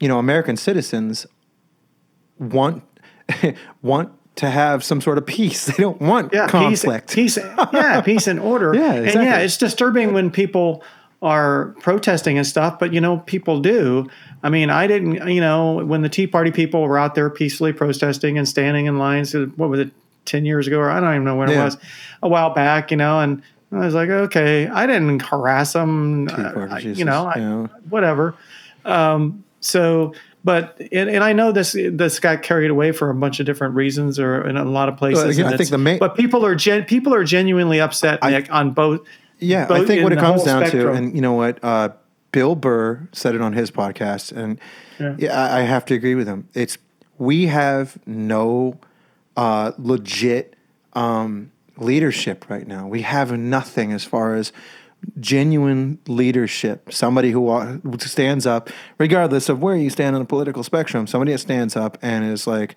[0.00, 1.26] you know, American citizens
[2.38, 2.82] want
[3.82, 5.66] want to have some sort of peace.
[5.76, 7.14] They don't want yeah, conflict.
[7.14, 8.74] Peace, peace, yeah, peace and order.
[8.74, 9.20] Yeah, exactly.
[9.20, 10.82] and yeah, it's disturbing when people
[11.24, 14.06] are protesting and stuff, but you know, people do.
[14.42, 17.72] I mean, I didn't, you know, when the Tea Party people were out there peacefully
[17.72, 19.90] protesting and standing in lines, uh, what was it,
[20.26, 21.78] 10 years ago, or I don't even know when it was,
[22.22, 26.66] a while back, you know, and I was like, okay, I didn't harass them, uh,
[26.70, 27.66] I- you know, I, yeah.
[27.88, 28.34] whatever.
[28.84, 30.14] Um, so,
[30.44, 33.74] but and, and I know this this got carried away for a bunch of different
[33.74, 35.22] reasons, or in a lot of places.
[35.24, 38.52] Well, again, I think the main- but people are gen, people are genuinely upset Nick,
[38.52, 39.00] on both.
[39.38, 41.90] Yeah, I think what it comes down to, and you know what, uh,
[42.32, 44.58] Bill Burr said it on his podcast, and
[44.98, 45.16] Yeah.
[45.18, 46.48] yeah, I, I have to agree with him.
[46.54, 46.78] It's
[47.18, 48.78] we have no
[49.36, 50.56] uh, legit
[50.94, 52.86] um, leadership right now.
[52.86, 54.52] We have nothing as far as
[55.20, 56.92] genuine leadership.
[56.92, 61.06] Somebody who stands up, regardless of where you stand on the political spectrum.
[61.06, 62.76] Somebody that stands up and is like.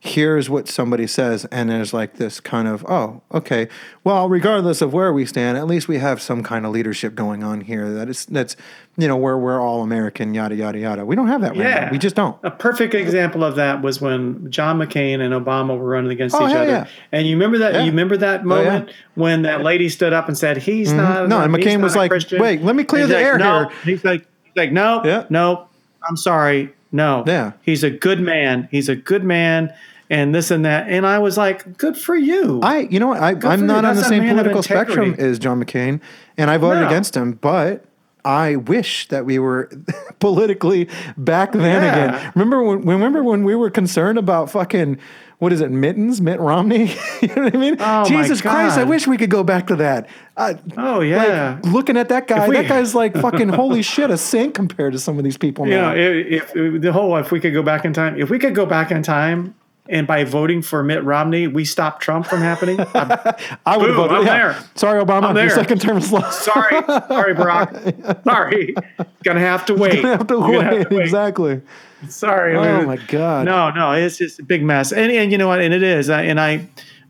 [0.00, 3.68] Here's what somebody says, and there's like this kind of, oh, okay.
[4.04, 7.42] Well, regardless of where we stand, at least we have some kind of leadership going
[7.42, 7.92] on here.
[7.92, 8.56] That is, that's,
[8.96, 11.04] you know, where we're all American, yada yada yada.
[11.04, 11.84] We don't have that right Yeah.
[11.86, 11.90] now.
[11.90, 12.36] We just don't.
[12.44, 16.46] A perfect example of that was when John McCain and Obama were running against Oh,
[16.46, 16.70] each other.
[16.70, 16.86] yeah.
[17.10, 17.74] And you remember that?
[17.84, 18.64] You remember that oh, yeah.
[18.64, 20.98] moment when that lady stood up and said, "He's mm-hmm.
[20.98, 23.68] not." No, and McCain was like, Christian." "Wait, let me clear the like, air no.
[23.68, 25.24] here." He's like, he's like, no, Yeah.
[25.30, 25.68] no,
[26.08, 27.24] I'm sorry, no.
[27.26, 27.52] Yeah.
[27.62, 28.68] he's a good man.
[28.70, 29.72] He's a good man,
[30.08, 30.88] and this and that.
[30.88, 32.60] And I was like, good for you.
[32.62, 33.20] I, you know what?
[33.20, 33.66] I, I'm you.
[33.66, 36.00] not on That's the same political spectrum as John McCain,
[36.36, 36.86] and I voted No.
[36.86, 37.32] against him.
[37.32, 37.84] But
[38.26, 39.70] I wish that we were
[40.18, 41.92] politically back then Yeah.
[42.18, 42.32] again.
[42.34, 42.82] Remember when?
[42.82, 44.98] Remember when we were concerned about fucking
[45.38, 46.86] what is it, mittens, Mitt Romney?
[47.20, 47.76] you know what I mean?
[47.78, 48.78] Oh, Jesus Christ!
[48.78, 50.08] I wish we could go back to that.
[50.36, 51.58] Uh, oh yeah.
[51.62, 54.92] like, looking at that guy, we- that guy's like fucking holy shit, a saint compared
[54.94, 57.62] to some of these people you know, if, if the whole if we could go
[57.62, 59.54] back in time, if we could go back in time,
[59.88, 62.80] and by voting for Mitt Romney, we stop Trump from happening.
[62.80, 63.34] I'm
[63.66, 64.10] I would vote.
[64.10, 64.38] I'm yeah.
[64.38, 64.64] there.
[64.74, 66.42] Sorry, Obama, I'm your second term is lost.
[66.42, 68.24] sorry, sorry, Barack.
[68.24, 68.74] Sorry,
[69.22, 70.04] gonna have to wait.
[70.04, 71.00] I have to You're gonna wait.
[71.00, 71.62] Exactly.
[72.08, 72.56] Sorry.
[72.56, 72.86] Oh man.
[72.86, 73.46] my god.
[73.46, 74.92] No, no, it's just a big mess.
[74.92, 75.60] And and you know what?
[75.60, 76.10] And it is.
[76.10, 76.68] And I,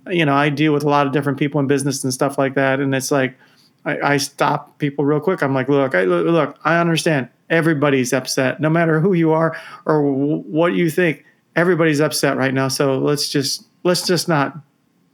[0.08, 2.54] you know, I deal with a lot of different people in business and stuff like
[2.54, 2.80] that.
[2.80, 3.36] And it's like,
[3.84, 5.42] I, I stop people real quick.
[5.42, 7.28] I'm like, look, I look, look, I understand.
[7.48, 11.24] Everybody's upset, no matter who you are or w- what you think.
[11.56, 12.68] Everybody's upset right now.
[12.68, 14.56] So let's just let's just not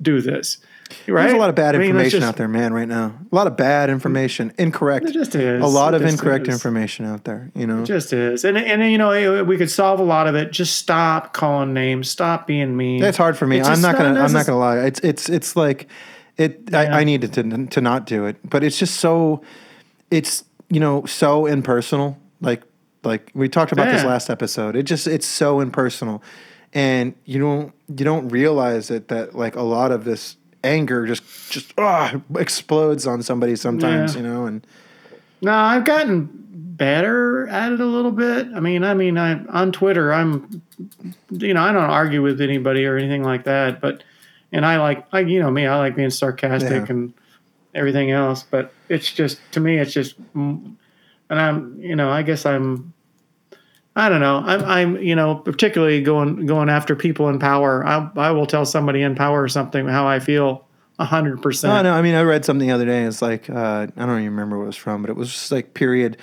[0.03, 0.59] do this.
[1.07, 1.22] Right?
[1.22, 3.14] There's a lot of bad I mean, information just- out there, man, right now.
[3.30, 5.07] A lot of bad information, incorrect.
[5.07, 5.62] It just is.
[5.62, 6.55] A lot It of incorrect is.
[6.55, 7.82] information out there, you know.
[7.84, 11.32] just is and and you know we could solve a lot of it just stop
[11.32, 13.61] calling names stop being mean That's hard for me.
[13.61, 14.20] It's I'm not gonna.
[14.20, 14.80] I'm not gonna lie.
[14.80, 15.88] It's it's it's like
[16.36, 16.61] it.
[16.70, 16.80] Yeah.
[16.80, 19.43] I, I needed to to not do it, but it's just so.
[20.11, 22.18] It's you know so impersonal.
[22.43, 22.64] Like
[23.05, 24.77] Like we talked about this last episode.
[24.77, 26.23] It just it's so impersonal,
[26.73, 31.23] and you don't you don't realize it that like a lot of this anger just
[31.51, 34.15] just ah explodes on somebody sometimes.
[34.15, 34.23] Yeah.
[34.23, 34.67] You know, and
[35.41, 38.47] No, I've gotten better at it a little bit.
[38.55, 40.63] I mean, I mean, I on Twitter, I'm,
[41.31, 43.81] you know, I don't argue with anybody or anything like that.
[43.81, 44.03] But,
[44.53, 46.87] and I like, I you know me, I like being sarcastic Yeah.
[46.89, 47.15] and
[47.75, 48.45] everything else.
[48.49, 50.15] But it's just to me, it's just,
[51.33, 52.93] and I'm, you know, I guess I'm.
[53.97, 54.43] I don't know.
[54.45, 57.85] I'm, I'm, you know, particularly going going after people in power.
[57.87, 60.66] I, I will tell somebody in power something how I feel,
[60.99, 61.85] hundred no, percent.
[61.85, 61.93] no.
[61.93, 63.05] I mean, I read something the other day.
[63.05, 65.51] It's like uh, I don't even remember what it was from, but it was just
[65.51, 66.18] like period.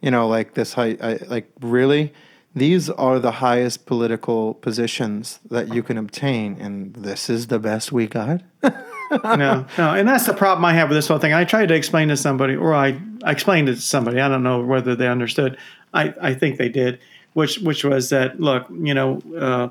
[0.00, 2.12] You know, like this high, I, like really.
[2.54, 7.92] These are the highest political positions that you can obtain, and this is the best
[7.92, 8.42] we got.
[9.24, 11.32] no, no, and that's the problem I have with this whole thing.
[11.32, 14.20] I tried to explain to somebody, or I, I explained it to somebody.
[14.20, 15.56] I don't know whether they understood.
[15.94, 16.98] I, I think they did,
[17.34, 19.68] which which was that look, you know, uh,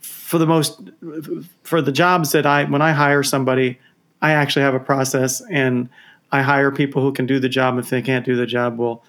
[0.00, 0.80] for the most
[1.62, 3.78] for the jobs that I when I hire somebody,
[4.22, 5.88] I actually have a process, and
[6.30, 7.78] I hire people who can do the job.
[7.78, 9.02] If they can't do the job, well,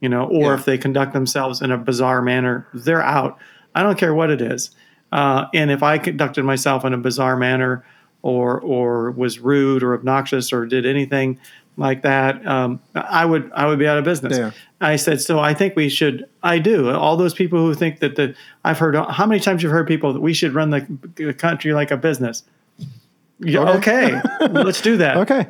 [0.00, 0.54] you know, or Yeah.
[0.54, 3.38] if they conduct themselves in a bizarre manner, they're out.
[3.74, 4.70] I don't care what it is.
[5.12, 7.84] Uh, and if I conducted myself in a bizarre manner,
[8.24, 11.38] or or was rude or obnoxious or did anything
[11.76, 14.38] like that, um, I would I would be out of business.
[14.38, 14.52] Yeah.
[14.80, 16.26] I said, so I think we should.
[16.42, 16.90] I do.
[16.90, 20.14] All those people who think that the I've heard how many times you've heard people
[20.14, 22.44] that we should run the, the country like a business.
[23.40, 25.46] Yeah, okay, let's do that Okay.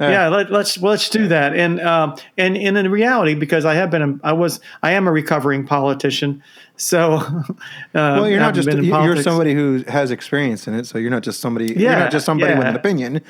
[0.00, 3.90] Yeah let, let's let's do that and um and, and in reality because i have
[3.90, 6.42] been a, i was i am a recovering politician
[6.76, 7.42] so uh,
[7.94, 11.22] Well, you're not just you- you're somebody who has experience in it, so you're not
[11.24, 11.66] just somebody.
[11.66, 13.20] you're Yeah, not just somebody with an opinion.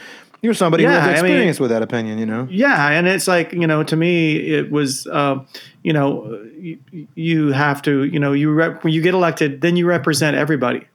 [0.43, 2.19] You're somebody Yeah, who I has mean- experience with that opinion.
[2.19, 2.47] You know.
[2.51, 5.39] yeah and it's like you know to me it was uh,
[5.83, 6.79] you know you,
[7.15, 10.87] you have to you know you rep, when you get elected then you represent everybody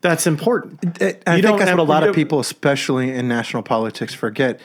[0.00, 3.28] that's important I You think don't that's have- what a lot of people, especially in
[3.28, 4.58] national politics, forget.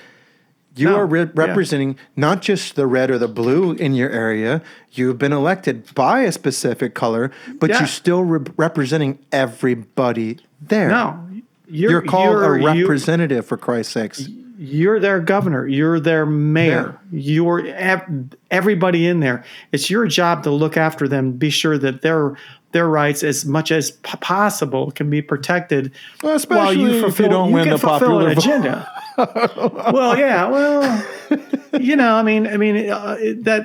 [0.75, 1.27] You No, are re- yeah.
[1.35, 4.61] representing not just the red or the blue in your area.
[4.91, 7.79] You've been elected by a specific color, but Yeah.
[7.79, 10.89] you're still re- representing everybody there.
[10.89, 11.19] no
[11.67, 14.27] you're, You're called you're- a you- representative for Christ's sakes.
[14.57, 15.67] You're their governor.
[15.67, 16.99] You're their mayor.
[17.11, 19.43] You're ev- everybody in there.
[19.71, 22.35] It's your job to look after them be sure that their
[22.71, 25.91] their rights as much as p- possible can be protected
[26.23, 28.43] Well, especially if you don't win can the popular an vote.
[28.45, 28.91] agenda.
[29.93, 31.05] Well yeah well
[31.79, 33.63] you know i mean i mean uh, that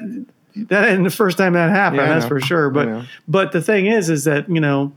[0.57, 3.87] that isn't the first time that happened Yeah, that's for sure but but the thing
[3.87, 4.93] is is that you know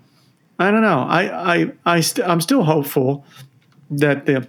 [0.59, 0.99] i don't know.
[1.07, 3.23] I i i st- i'm still hopeful
[3.91, 4.45] that the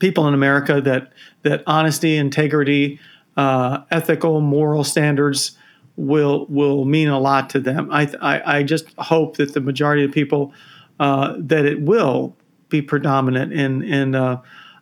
[0.00, 2.98] people in America that that honesty, integrity,
[3.36, 5.52] uh, ethical, moral standards
[5.96, 7.88] will will mean a lot to them.
[7.92, 10.52] I I, I just hope that the majority of people
[10.98, 12.34] uh, that it will
[12.68, 14.40] be predominant in in uh,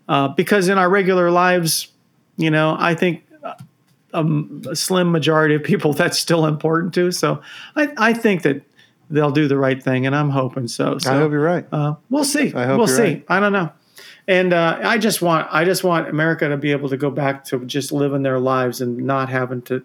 [0.08, 1.88] uh, because in our regular lives,
[2.38, 3.24] you know, I think.
[3.44, 3.54] uh,
[4.14, 7.12] Um, a slim majority of people that's still important to.
[7.12, 7.42] So
[7.76, 8.62] I, I think that
[9.10, 10.96] they'll do the right thing, and I'm hoping so.
[10.98, 11.66] so I hope you're right.
[11.72, 12.48] uh, we'll see.
[12.54, 13.02] I hope we'll you're see.
[13.02, 13.24] right.
[13.28, 13.68] I don't know.
[14.28, 17.44] And uh, I just want I just want America to be able to go back
[17.46, 19.82] to just living their lives and not having to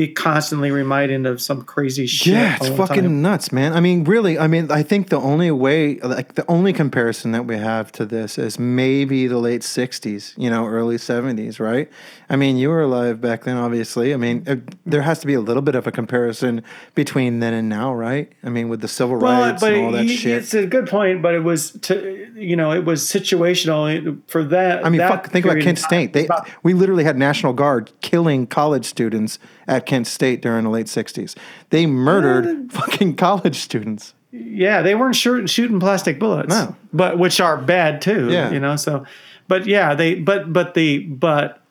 [0.00, 2.32] be constantly reminded of some crazy shit.
[2.32, 3.22] Yeah, it's fucking time.
[3.22, 3.74] nuts, man.
[3.74, 7.44] I mean, really, I mean, I think the only way, like, the only comparison that
[7.44, 11.90] we have to this is maybe the late 60s, you know, early 70s, right?
[12.30, 14.14] I mean, you were alive back then, obviously.
[14.14, 16.62] I mean, uh, there has to be a little bit of a comparison
[16.94, 18.32] between then and now, right?
[18.42, 20.38] I mean, with the civil Well, rights but and all that shit.
[20.38, 24.84] it's a good point, but it was to you know it was situational for that.
[24.84, 25.78] I mean, that fuck, think about Kent.
[25.78, 26.12] State.
[26.12, 26.28] They,
[26.62, 29.38] we literally had National Guard killing college students
[29.70, 31.36] at Kent State during the late 60s.
[31.70, 34.14] They murdered fucking college students.
[34.32, 36.48] Yeah, they weren't shooting shooting plastic bullets.
[36.50, 36.76] No.
[36.92, 38.30] but which are bad too.
[38.30, 38.50] Yeah.
[38.52, 38.76] you know.
[38.76, 39.04] So,
[39.48, 41.62] but yeah, they but but the but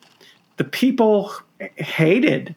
[0.56, 1.32] the people
[1.76, 2.54] hated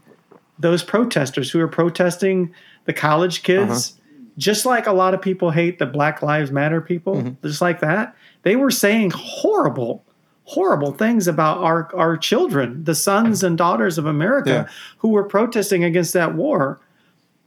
[0.59, 2.53] those protesters who were protesting
[2.85, 4.31] the college kids, Uh-huh.
[4.37, 7.47] just like a lot of people hate the Black Lives Matter people, Mm-hmm.
[7.47, 8.15] just like that.
[8.43, 10.03] They were saying horrible.
[10.45, 14.67] Horrible things about our, our children, the sons and daughters of America, Yeah.
[14.97, 16.79] who were protesting against that war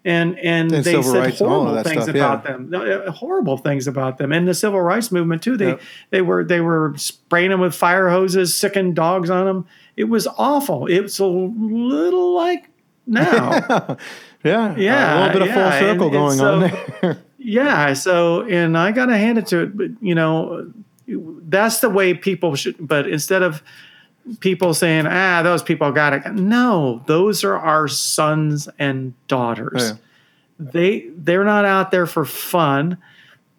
[0.04, 2.52] and and, And they said rights and all of horrible things stuff, about yeah.
[2.52, 2.72] them,
[3.08, 5.56] uh, horrible things about them, and the civil rights movement too.
[5.56, 5.80] They Yep.
[6.10, 9.66] they were they were spraying them with fire hoses, sicking dogs on them.
[9.96, 10.86] It was awful.
[10.86, 12.70] It's a little like
[13.06, 13.96] now,
[14.44, 16.60] yeah, Yeah, a little bit of yeah, full circle and going so- on
[17.02, 17.18] there.
[17.38, 17.92] yeah.
[17.94, 20.70] So and I gotta hand it to it, but you know,
[21.08, 22.76] that's the way people should.
[22.78, 23.62] But instead of
[24.40, 26.34] people saying, ah, those people got it.
[26.34, 29.90] No, those are our sons and daughters.
[29.92, 29.96] Yeah.
[30.58, 32.98] They they're not out there for fun.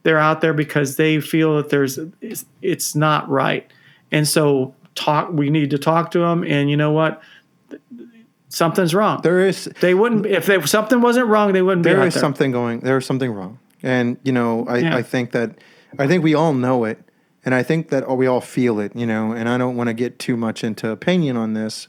[0.03, 3.69] They're out there because they feel that there's it's, it's not right.
[4.11, 7.21] And so talk we need to talk to them and you know what?
[8.49, 9.21] Something's wrong.
[9.21, 12.21] There is they wouldn't if they, something wasn't wrong, they wouldn't be there is there.
[12.21, 14.95] something going there is something wrong and you know I, Yeah.
[14.95, 15.51] I think that
[15.99, 16.99] i think we all know it
[17.47, 19.93] and i think that we all feel it you know and i don't want to
[19.93, 21.87] get too much into opinion on this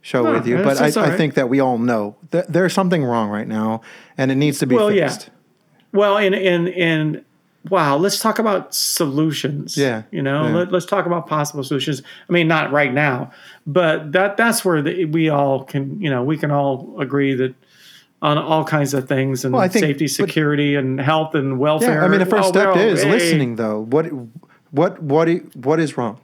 [0.00, 2.72] show No, with you but I, all I think that we all know that there's
[2.72, 3.82] something wrong right now
[4.16, 5.08] and it needs to be Well, yeah.
[5.08, 5.28] fixed
[5.92, 7.24] Well, and and and
[7.68, 9.76] wow, let's talk about solutions.
[9.76, 10.54] Yeah, you know, yeah.
[10.56, 12.00] Let, let's talk about possible solutions.
[12.28, 13.32] I mean, not right now,
[13.66, 17.54] but that that's where the, we all can, you know, we can all agree that
[18.22, 21.96] on all kinds of things and Well, think- safety, but- security, and health and welfare.
[22.00, 23.10] yeah i mean the first Oh, step is hey.
[23.10, 24.06] listening though what
[24.70, 26.18] what what what is wrong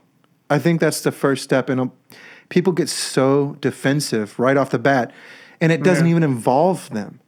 [0.49, 1.91] i think that's the first step and um,
[2.49, 5.11] people get so defensive right off the bat
[5.59, 6.11] and it doesn't Yeah.
[6.11, 7.19] even involve them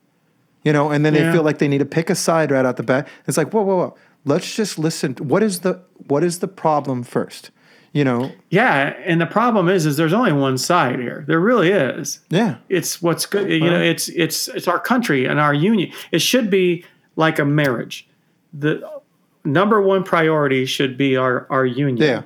[0.61, 2.75] you know, and then they feel like they need to pick a side right out
[2.75, 3.07] the bat.
[3.25, 3.95] It's like, whoa, whoa, whoa.
[4.25, 5.15] Let's just listen.
[5.15, 7.49] What is the what is the problem first?
[7.93, 11.23] You know, Yeah, and the problem is, is there's only one side here.
[11.27, 12.19] There really is.
[12.29, 16.19] yeah, it's what's good you know it's it's it's our country and our union it
[16.21, 16.83] should be
[17.15, 18.05] like a marriage
[18.53, 18.81] the
[19.53, 21.97] number one priority should be our our union.
[21.97, 22.21] Yeah,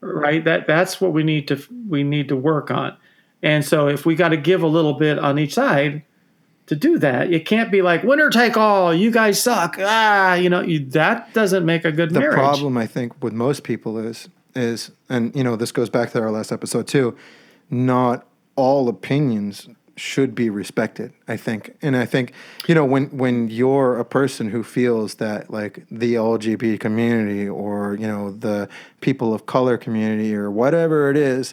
[0.00, 0.44] right?
[0.44, 2.96] That that's what we need to we need to work on.
[3.42, 6.02] And so if we got to give a little bit on each side
[6.66, 10.48] to do that it can't be like winner take all you guys suck ah you
[10.48, 12.36] know you, that doesn't make a good the marriage.
[12.36, 16.20] problem I think with most people is is and you know this goes back to
[16.20, 17.16] our last episode too.
[17.70, 19.68] Not all opinions
[20.00, 21.12] should be respected.
[21.28, 22.32] I think, and I think
[22.66, 27.94] you know when when you're a person who feels that like the LGBT community or
[27.96, 28.68] you know the
[29.02, 31.52] people of color community or whatever it is,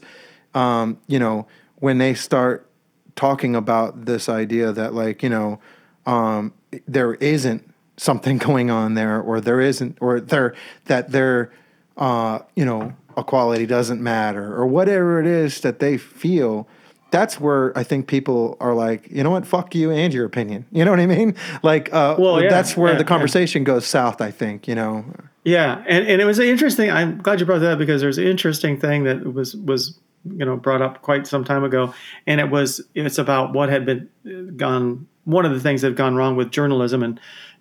[0.54, 1.46] um, you know
[1.80, 2.70] when they start
[3.16, 5.60] talking about this idea that like you know
[6.06, 6.54] um,
[6.88, 11.52] there isn't something going on there or there isn't or there that there
[11.98, 16.68] uh, you know equality doesn't matter or whatever it is that they feel
[17.12, 20.66] that's where I think people are like, you know what, fuck you and your opinion.
[20.72, 21.36] You know what I mean?
[21.64, 23.08] Like, uh, Well, yeah, that's where yeah, the yeah.
[23.08, 24.22] conversation goes south.
[24.22, 25.06] I think, you know.
[25.44, 26.92] Yeah, and, and it was interesting.
[26.92, 30.46] I'm glad you brought that up because there's an interesting thing that was was you
[30.46, 31.94] know brought up quite some time ago,
[32.26, 35.08] and it was it's about what had been uh, gone.
[35.24, 37.20] One of the things that had gone wrong with journalism, and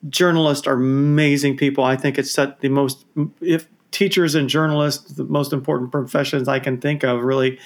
[0.08, 1.84] journalists are amazing people.
[1.84, 3.04] I think it's set the most
[3.40, 7.58] if teachers and journalists the most important professions I can think of really.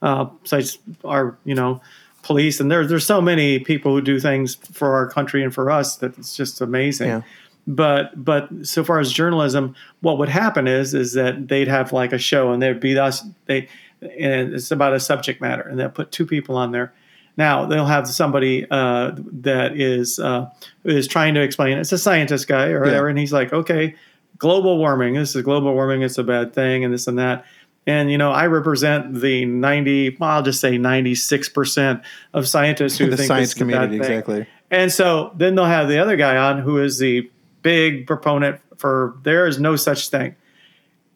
[0.00, 1.80] Uh, besides our you know
[2.22, 2.60] police.
[2.60, 5.96] And there's there's so many people who do things for our country and for us
[5.96, 7.08] that it's just amazing.
[7.08, 7.22] Yeah.
[7.66, 12.12] but but so far as journalism what would happen is is that they'd have like
[12.12, 13.68] a show and there'd be us they
[14.00, 16.92] and it's about a subject matter and they'll put two people on there.
[17.36, 20.50] Now they'll have somebody uh, that is uh,
[20.84, 23.94] is trying to explain it's a scientist guy or whatever and he's like okay
[24.38, 25.14] global warming.
[25.14, 26.02] This is global warming.
[26.02, 27.44] It's a bad thing and this and that
[27.88, 32.02] and you know i represent the 90 well, i'll just say 96%
[32.34, 34.46] of scientists who the think science this is a bad community, exactly.
[34.70, 37.28] And so then they'll have the other guy on who is the
[37.62, 40.36] big proponent for there is no such thing.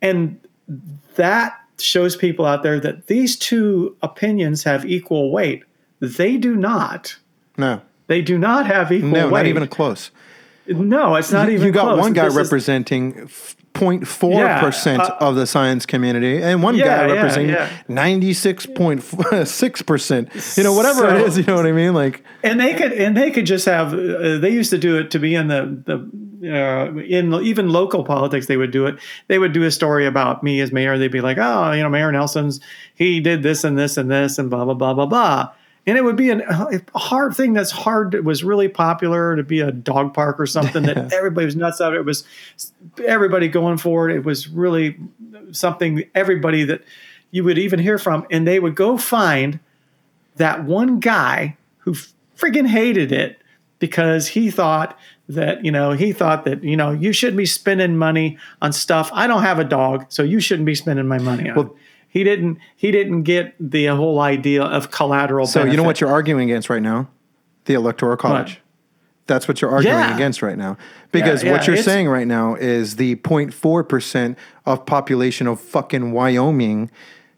[0.01, 0.41] And
[1.17, 5.65] that shows people out there that these two opinions have equal weight.
[6.01, 7.17] They do not.
[7.59, 9.31] No, They do not have equal no, weight.
[9.31, 10.11] No, not even close.
[10.67, 12.01] no, it's not even you got close.
[12.01, 13.29] one guy This is- representing
[13.75, 17.69] 0.4 percent Yeah, uh, of the science community, and one Yeah, guy representing yeah.
[17.89, 20.29] 96.6 percent.
[20.57, 21.39] You know, whatever it So- is.
[21.39, 21.95] You know what I mean?
[21.95, 25.11] Like, and they could and they could just have uh, they used to do it
[25.13, 26.11] to be in the the
[26.45, 28.97] uh, in even local politics they would do it
[29.29, 31.89] they would do a story about me as mayor they'd be like oh you know
[31.89, 32.59] mayor nelson's
[32.97, 35.49] he did this and this and this and blah blah blah blah blah
[35.87, 39.43] and it would be an, a hard thing that's hard it was really popular to
[39.43, 42.25] be a dog park or something that everybody was nuts out it was
[43.05, 44.17] everybody going for it.
[44.17, 44.97] It was really
[45.53, 46.83] something everybody that
[47.31, 48.27] you would even hear from.
[48.31, 49.61] And they would go find
[50.37, 51.95] that one guy who
[52.37, 53.39] friggin' hated it
[53.79, 57.97] because he thought that you know he thought that you know you shouldn't be spending
[57.97, 59.11] money on stuff.
[59.13, 61.77] I don't have a dog so you shouldn't be spending my money on Well-
[62.13, 66.11] he didn't he didn't get the whole idea of collateral so you know what you're
[66.13, 67.09] arguing against right now?
[67.65, 68.61] The electoral college.
[69.27, 70.15] That's what you're arguing Yeah.
[70.15, 70.77] against right now.
[71.11, 74.37] Because yeah, what you're saying right now is the 0.4%
[74.67, 76.91] of population of fucking Wyoming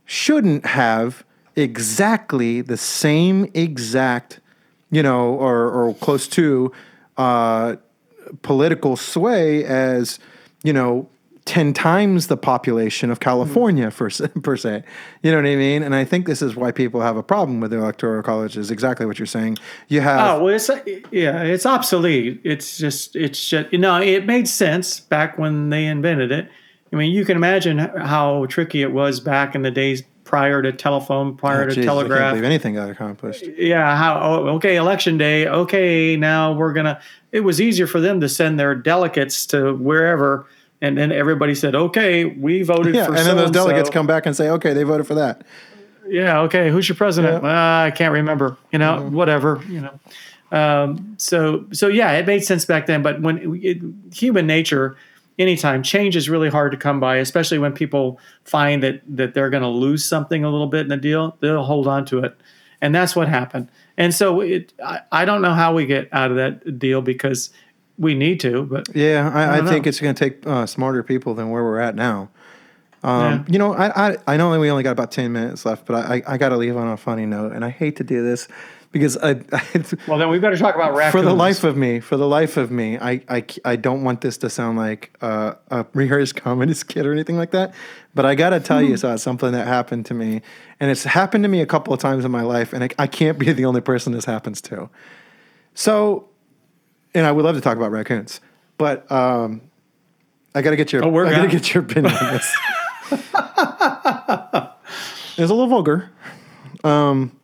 [0.06, 4.40] shouldn't have exactly the same exact,
[4.90, 6.72] you know, or, or close to
[7.16, 7.76] uh,
[8.42, 10.18] political sway as,
[10.64, 11.08] you know,
[11.46, 14.08] 10 times the population of California for,
[14.42, 14.82] per se.
[15.22, 15.82] You know what I mean?
[15.82, 18.70] And I think this is why people have a problem with the electoral college is
[18.70, 19.58] exactly what you're saying.
[19.88, 20.70] You have Oh well, it's
[21.10, 22.40] yeah, it's obsolete.
[22.44, 26.48] It's just it's just you know it made sense back when they invented it.
[26.92, 30.72] I mean, you can imagine how tricky it was back in the days prior to
[30.72, 32.32] telephone, prior Oh, to geez, I can't telegraph.
[32.32, 33.44] believe anything got accomplished.
[33.58, 35.46] Yeah, how oh, okay, election day.
[35.46, 37.00] Okay, now we're gonna.
[37.32, 40.46] It was easier for them to send their delegates to wherever,
[40.84, 44.26] and then everybody said, "Okay, we voted Yeah, for." and then those delegates come back
[44.26, 45.42] and say, "Okay, they voted for that."
[46.08, 46.70] Yeah, okay.
[46.70, 47.44] Who's your president?
[47.44, 48.56] Uh, I can't remember.
[48.72, 49.14] You know, Mm-hmm.
[49.16, 49.62] whatever.
[49.68, 50.00] You know.
[50.52, 53.02] Um, so so yeah, it made sense back then.
[53.02, 53.78] But when it,
[54.14, 54.96] human nature,
[55.38, 59.50] anytime change is really hard to come by, especially when people find that that they're
[59.50, 62.36] going to lose something a little bit in the deal, they'll hold on to it,
[62.80, 63.68] and that's what happened.
[63.96, 67.50] And so it, I, I don't know how we get out of that deal because
[67.98, 71.02] we need to, but Yeah, I, I, don't think it's going to take uh, smarter
[71.02, 72.30] people than where we're at now.
[73.02, 73.44] Um, Yeah.
[73.48, 75.96] You know, I, I I know that we only got about ten minutes left, but
[75.96, 78.22] I I, I got to leave on a funny note, and I hate to do
[78.22, 78.48] this
[78.94, 79.32] because I,
[80.06, 81.10] well, then we better talk about raccoons.
[81.10, 84.20] for the life of me, for the life of me, I I, I don't want
[84.20, 87.74] this to sound like uh, a rehearsed comedy skit or anything like that.
[88.14, 90.42] But I got to tell you about something that happened to me,
[90.78, 93.06] and it's happened to me a couple of times in my life, and I, I
[93.08, 94.88] can't be the only person this happens to.
[95.74, 96.28] So,
[97.14, 98.40] and I would love to talk about raccoons,
[98.78, 99.62] but um,
[100.54, 102.56] I got to get your Oh, we're I got to get your opinion on this.
[105.36, 106.10] it's a little vulgar.
[106.82, 107.38] Um,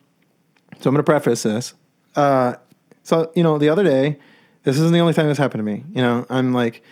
[0.79, 1.73] so I'm going to preface this.
[2.15, 2.55] Uh,
[3.03, 4.17] so you know, the other day,
[4.63, 5.83] this isn't the only time this happened to me.
[5.93, 6.83] You know, I'm like,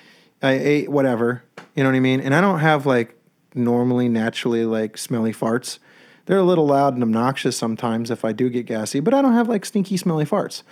[0.41, 1.43] I ate whatever.
[1.75, 2.21] You know what I mean?
[2.21, 3.15] And I don't have like
[3.53, 5.79] normally naturally like smelly farts.
[6.25, 9.33] They're a little loud and obnoxious sometimes if I do get gassy, but I don't
[9.33, 10.63] have like stinky smelly farts.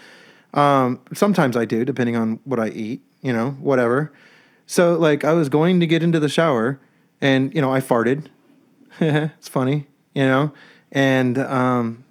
[0.58, 3.02] Um, sometimes I do, depending on what I eat.
[3.22, 4.12] You know, whatever.
[4.68, 6.80] So like, I was going to get into the shower,
[7.22, 8.28] and you know, I farted.
[9.00, 10.52] it's funny, you know,
[10.92, 12.04] and um,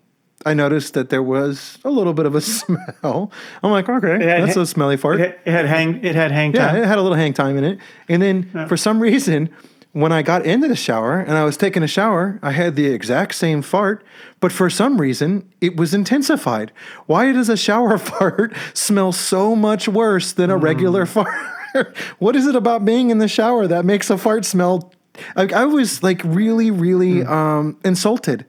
[0.44, 3.30] I noticed that there was a little bit of a smell.
[3.62, 5.20] I'm like, okay, had- that's a smelly fart.
[5.20, 6.04] it, it had hang.
[6.04, 6.76] It had hang Time.
[6.76, 7.78] Yeah, it had a little hang time in it.
[8.08, 9.48] And then for some reason,
[9.96, 12.84] when I got into the shower and I was taking a shower, I had the
[12.84, 14.04] exact same fart,
[14.40, 16.70] but for some reason, it was intensified.
[17.06, 21.34] Why does a shower fart smell so much worse than a regular fart?
[22.18, 24.92] what is it about being in the shower that makes a fart smell?
[25.34, 28.44] Like I was like really, really um, insulted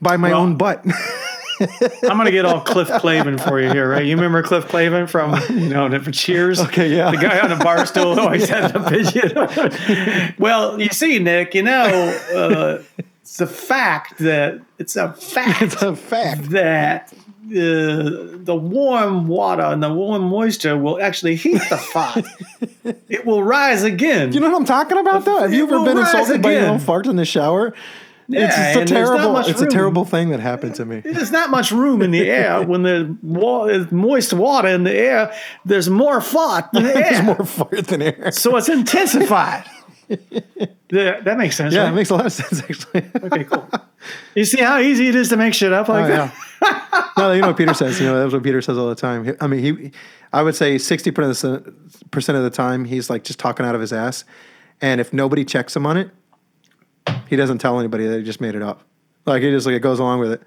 [0.00, 0.86] by my Well, own butt.
[2.02, 4.04] I'm gonna get all Cliff Clavin for you here, right?
[4.04, 6.60] You remember Cliff Clavin from you know Cheers?
[6.60, 7.10] Okay, yeah.
[7.10, 10.34] The guy on the bar stool who always had the pigeon.
[10.38, 12.82] well, you see, Nick, you know, uh,
[13.22, 16.50] it's a fact that it's a fact it's a fact.
[16.50, 22.24] that uh, the warm water and the warm moisture will actually heat the fart.
[23.08, 24.32] it will rise again.
[24.32, 25.40] You know what I'm talking about, though?
[25.40, 26.74] Have you ever been insulted by your again.
[26.74, 27.74] own fart in the shower?
[28.28, 29.36] It's Yeah, just a terrible.
[29.38, 31.00] It's a terrible thing that happened to me.
[31.00, 35.32] There's not much room in the air when the wa- moist water in the air.
[35.64, 38.30] There's more fart than air, There's more fart than air.
[38.32, 39.64] so it's intensified.
[40.90, 41.74] Yeah, that makes sense.
[41.74, 41.92] Yeah, right?
[41.92, 43.10] it makes a lot of sense actually.
[43.24, 43.68] okay, cool.
[44.36, 46.34] You see how easy it is to make shit up like Oh, that?
[46.62, 47.08] yeah.
[47.18, 47.98] no, you know what Peter says.
[48.00, 49.34] You know that's what Peter says all the time.
[49.40, 49.92] I mean, he,
[50.32, 53.92] I would say sixty percent of the time he's like just talking out of his
[53.92, 54.24] ass,
[54.80, 56.10] and if nobody checks him on it,
[57.28, 58.82] he doesn't tell anybody that he just made it up.
[59.26, 60.42] Like he just like it goes along with it.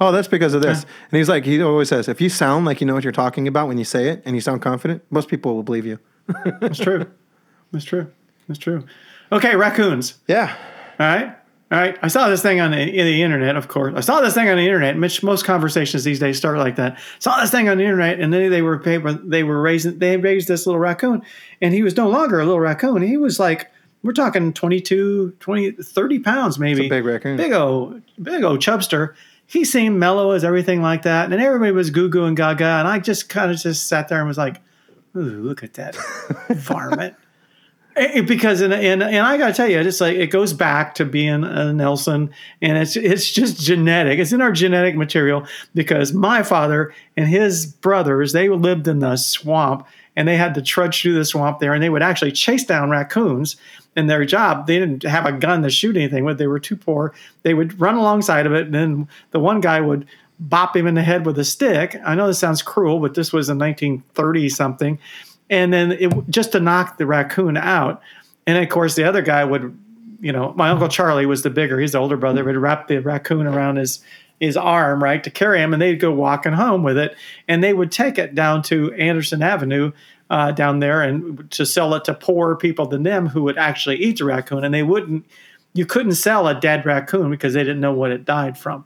[0.00, 0.82] Oh, that's because of this.
[0.82, 3.46] And he's like, he always says, if you sound like you know what you're talking
[3.46, 5.98] about when you say it, and you sound confident, most people will believe you.
[6.60, 7.08] That's true.
[7.70, 8.10] That's true.
[8.48, 8.84] That's true.
[9.30, 10.18] Okay, raccoons.
[10.26, 10.56] Yeah.
[10.98, 11.36] All right.
[11.70, 11.96] All right.
[12.02, 13.94] I saw this thing on the, in the internet, of course.
[13.96, 14.98] I saw this thing on the internet.
[14.98, 16.98] Which most conversations these days start like that.
[17.18, 20.48] Saw this thing on the internet, and then they were they were raising they raised
[20.48, 21.22] this little raccoon,
[21.62, 23.00] and he was no longer a little raccoon.
[23.00, 23.71] He was like
[24.02, 26.88] we're talking 22, 20, 30 pounds maybe.
[26.88, 27.36] big raccoon.
[27.36, 29.14] Big o big o chubster.
[29.46, 32.88] He seemed mellow as everything like that, and everybody was goo goo and gaga, and
[32.88, 34.62] I just kind of just sat there and was like,
[35.16, 35.94] "Ooh, look at that
[36.50, 37.14] varmint."
[37.94, 41.04] Eh, because and, and and I gotta tell you, it's like it goes back to
[41.04, 42.30] being a Nelson,
[42.62, 44.18] and it's it's just genetic.
[44.18, 49.16] It's in our genetic material because my father and his brothers they lived in the
[49.16, 49.86] swamp,
[50.16, 52.90] and they had to trudge through the swamp there, and they would actually chase down
[52.90, 53.56] raccoons.
[53.94, 56.38] In their job, they didn't have a gun to shoot anything with.
[56.38, 57.12] They were too poor.
[57.42, 60.06] They would run alongside of it, and then the one guy would
[60.40, 62.00] bop him in the head with a stick.
[62.04, 64.98] I know this sounds cruel, but this was in 1930 something
[65.52, 68.02] and then it just to knock the raccoon out.
[68.46, 69.78] And of course, the other guy would,
[70.20, 71.78] you know, my uncle Charlie was the bigger.
[71.78, 72.42] He's the older brother.
[72.42, 74.02] Would wrap the raccoon around his
[74.42, 77.16] his arm, right, to carry him, and they'd go walking home with it,
[77.46, 79.92] and they would take it down to Anderson Avenue
[80.30, 84.02] uh, down there and to sell it to poorer people than them who would actually
[84.02, 85.24] eat the raccoon, and they wouldn't.
[85.74, 88.84] You couldn't sell a dead raccoon because they didn't know what it died from,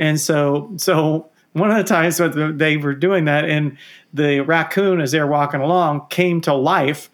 [0.00, 3.78] and so so one of the times that they were doing that, and
[4.12, 7.08] the raccoon, as they were walking along, came to life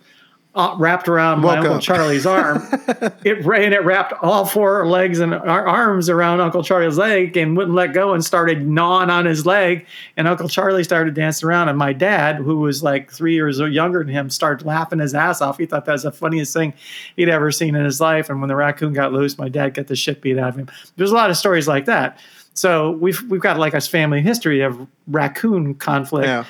[0.55, 1.83] uh, wrapped around my Uncle up.
[1.83, 2.63] Charlie's arm.
[3.25, 7.75] it ran, it wrapped all four legs and arms around Uncle Charlie's leg and wouldn't
[7.75, 9.87] let go and started gnawing on his leg.
[10.17, 11.69] And Uncle Charlie started dancing around.
[11.69, 15.41] And my dad, who was like three years younger than him, started laughing his ass
[15.41, 15.59] off.
[15.59, 16.73] He thought that was the funniest thing
[17.17, 18.31] he'd ever seen in his life.
[18.31, 20.69] And when the raccoon got loose, my dad got the shit beat out of him.
[20.97, 22.21] There's a lot of stories like that.
[22.55, 26.27] So we've we've got like a family history of raccoon conflict.
[26.27, 26.45] Yeah.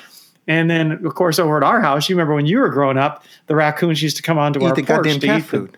[0.47, 3.23] And then, of course, over at our house, you remember when you were growing up,
[3.47, 5.47] the raccoons used to come onto Eat our the porch goddamn to cat eat the,
[5.47, 5.77] food.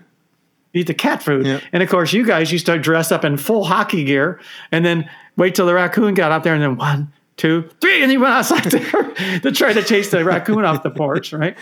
[0.73, 1.45] eat the cat food.
[1.45, 1.59] Yeah.
[1.71, 4.39] And of course, you guys used to dress up in full hockey gear
[4.71, 8.11] and then wait till the raccoon got out there and then one, two, three, and
[8.11, 11.55] he went outside there to try to chase the raccoon off the porch, right?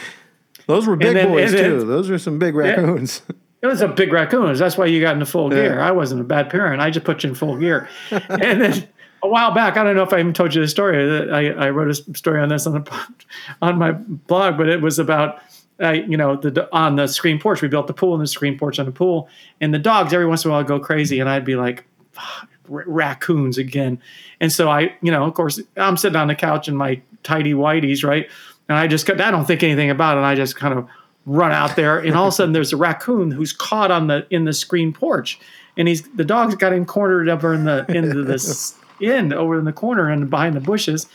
[0.67, 1.85] Those were big then- boys then- too.
[1.85, 3.21] Those are some big raccoons.
[3.61, 4.53] It was a big raccoon.
[4.55, 5.61] That's why you got into full Yeah.
[5.63, 5.79] gear.
[5.79, 6.81] I wasn't a bad parent.
[6.81, 7.87] I just put you in full gear.
[8.11, 8.87] and then
[9.25, 11.31] a while back, I don't know if I even told you the story.
[11.31, 12.85] I, I wrote a story on this on
[13.61, 15.41] on my blog, but it was about
[15.81, 17.61] uh, you know the on the screen porch.
[17.61, 19.27] We built the pool and the screen porch on the pool,
[19.61, 21.85] and the dogs every once in a while go crazy, and I'd be like.
[22.67, 24.01] Raccoons again,
[24.39, 27.53] and so I, you know, of course, I'm sitting on the couch in my tidy
[27.53, 28.27] whities, right?
[28.67, 30.21] And I just, I don't think anything about it.
[30.21, 30.89] And I just kind of
[31.25, 34.25] run out there, and all of a sudden there's a raccoon who's caught on the
[34.29, 35.39] in the screen porch,
[35.77, 39.65] and he's the dog's got him cornered over in the into this end over in
[39.65, 41.07] the corner and behind the bushes.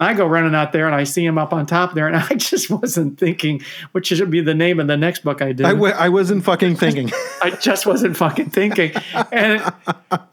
[0.00, 2.34] I go running out there and I see him up on top there, and I
[2.36, 5.66] just wasn't thinking, which should be the name of the next book I did.
[5.66, 7.10] I, w- I wasn't fucking thinking.
[7.42, 8.92] I just wasn't fucking thinking.
[9.32, 9.60] And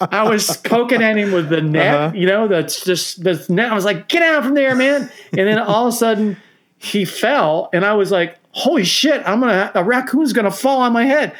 [0.02, 2.12] I was poking at him with the net, Uh-huh.
[2.16, 3.72] you know, that's just the net.
[3.72, 5.10] I was like, get out from there, man.
[5.32, 6.38] And then all of a sudden
[6.78, 10.94] he fell and I was like, holy shit, I'm gonna a raccoon's gonna fall on
[10.94, 11.36] my head.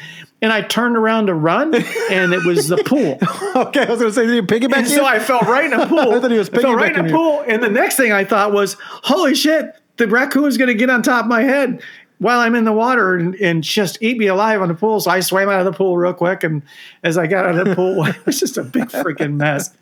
[0.46, 3.18] And I turned around to run and it was the pool.
[3.66, 4.94] okay, I was going to say, did you piggyback And you?
[4.94, 5.98] so I fell right in the pool.
[6.14, 6.58] I thought he was piggybacking.
[6.58, 7.10] I fell right in you.
[7.10, 7.44] pool.
[7.48, 11.02] And the next thing I thought was, holy shit, the raccoon's going to get on
[11.02, 11.82] top of my head
[12.18, 15.00] while I'm in the water and, and just eat me alive on the pool.
[15.00, 16.44] So I swam out of the pool real quick.
[16.44, 16.62] And
[17.02, 19.74] as I got out of the pool, it was just a big freaking mess.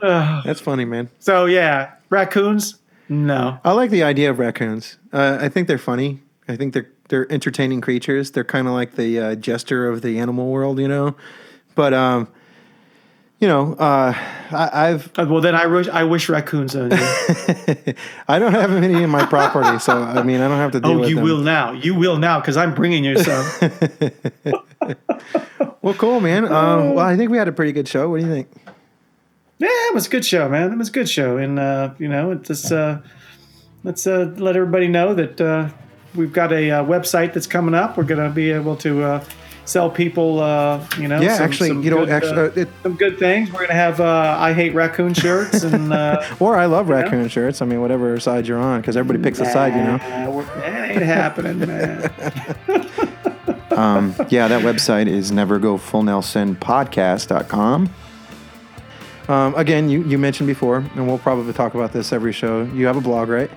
[0.00, 0.42] Ugh.
[0.46, 1.10] That's funny, man.
[1.18, 2.76] so yeah, raccoons,
[3.10, 3.58] no.
[3.62, 4.96] I like the idea of raccoons.
[5.12, 6.22] Uh, I think they're funny.
[6.48, 8.30] I think they're they're entertaining creatures.
[8.30, 11.14] They're kind of like the uh, jester of the animal world, you know.
[11.74, 12.26] But um,
[13.38, 14.14] you know, uh,
[14.50, 16.74] I, I've Uh, Well, then I wish I wish raccoons.
[16.74, 16.88] Uh,
[18.28, 21.04] I don't have any in my property, so I mean, I don't have to deal
[21.04, 21.24] oh, you them.
[21.24, 21.72] will now.
[21.72, 23.44] You will now because I'm bringing you some.
[25.82, 26.44] Well, cool, man.
[26.44, 28.08] Um, well, I think we had a pretty good show.
[28.08, 28.48] What do you think?
[29.58, 30.72] Yeah, it was a good show, man.
[30.72, 32.98] It was a good show, and uh, you know, it's just, uh,
[33.82, 35.70] let's uh, let everybody know that uh,
[36.14, 37.96] we've got a uh, website that's coming up.
[37.96, 39.24] We're going to be able to uh,
[39.64, 42.68] sell people, uh, you know, Yeah, some- actually, some you know, good, actually, uh, it,
[42.82, 43.50] some good things.
[43.50, 47.28] We're going to have uh, I hate raccoon shirts, and uh, or I love raccoon
[47.28, 47.62] shirts.
[47.62, 49.98] I mean, whatever side you're on, because everybody picks a side, you know.
[50.56, 52.10] That ain't happening, man.
[53.72, 57.90] Um, yeah, that website is nevergofullnelsonpodcast.com.
[59.28, 62.64] Um, again, you, you mentioned before, and we'll probably talk about this every show.
[62.64, 63.50] You have a blog, right?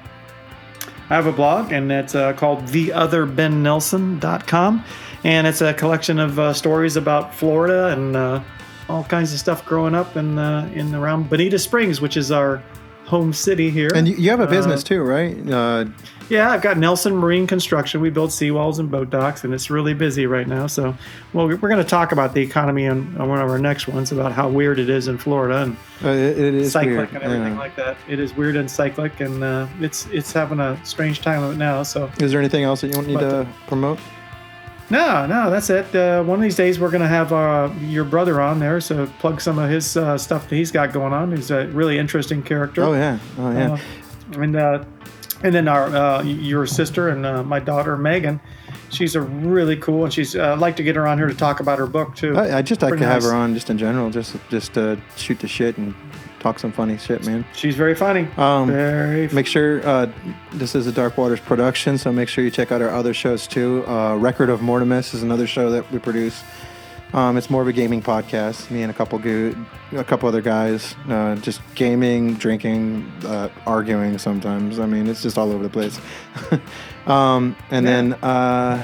[1.10, 4.86] I have a blog, and it's uh, called theotherbennelson.com.
[5.24, 8.44] And it's a collection of uh, stories about Florida and uh,
[8.90, 12.62] all kinds of stuff growing up in, in around Bonita Springs, which is our
[13.06, 13.90] home city here.
[13.94, 15.38] And you, you have a business too, right?
[15.50, 15.86] Uh,
[16.28, 18.02] yeah, I've got Nelson Marine Construction.
[18.02, 20.66] We build seawalls and boat docks, and it's really busy right now.
[20.66, 20.96] So,
[21.34, 24.12] well, we're going to talk about the economy on, on one of our next ones
[24.12, 27.10] about how weird it is in Florida and uh, it, it is cyclic weird.
[27.10, 27.60] and everything yeah.
[27.60, 27.98] like that.
[28.10, 31.58] It is weird and cyclic, and uh, it's it's having a strange time of it
[31.58, 31.84] now.
[31.84, 34.00] So, Is there anything else that you want me But, to uh, promote?
[34.90, 35.96] No, no, that's it.
[35.96, 39.08] Uh, one of these days, we're going to have uh, your brother on there, so
[39.20, 41.36] plug some of his uh, stuff that he's got going on.
[41.36, 42.84] He's a really interesting character.
[42.84, 43.74] Oh yeah, oh yeah.
[43.74, 43.80] Uh,
[44.40, 44.84] and uh,
[45.44, 48.40] and then our uh, your sister and uh, my daughter Megan,
[48.92, 51.36] she's a really cool, and she's uh, I'd like to get her on here to
[51.36, 52.38] talk about her book too.
[52.38, 55.00] I, I just like Pretty to have her on, just in general, just just to
[55.16, 55.96] shoot the shit and
[56.46, 57.44] talk some funny shit, man.
[57.56, 58.28] She's very funny.
[58.38, 59.28] Um, very.
[59.30, 60.12] Make sure uh,
[60.54, 63.48] this is a Dark Waters production, so make sure you check out our other shows
[63.48, 63.84] too.
[63.88, 66.44] Uh, Record of Mortimus is another show that we produce.
[67.14, 68.70] Um, it's more of a gaming podcast.
[68.70, 69.58] Me and a couple good,
[69.94, 74.20] a couple other guys, uh, just gaming, drinking, uh, arguing.
[74.20, 76.00] Sometimes, I mean, it's just all over the place.
[77.08, 77.92] um, and Yeah.
[77.92, 78.84] then uh,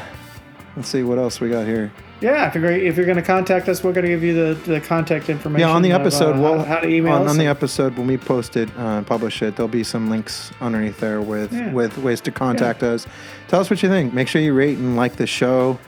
[0.75, 1.91] let's see what else we got here.
[2.21, 4.53] Yeah, if you're if you're going to contact us, we're going to give you the,
[4.71, 5.67] the contact information.
[5.67, 7.97] Yeah, on the of, episode, uh, we'll how, how to email on, on the episode
[7.97, 9.55] when we post it, uh, publish it.
[9.55, 11.71] There'll be some links underneath there with Yeah.
[11.73, 13.07] with ways to contact us.
[13.47, 14.13] Tell us what you think.
[14.13, 15.79] Make sure you rate and like the show.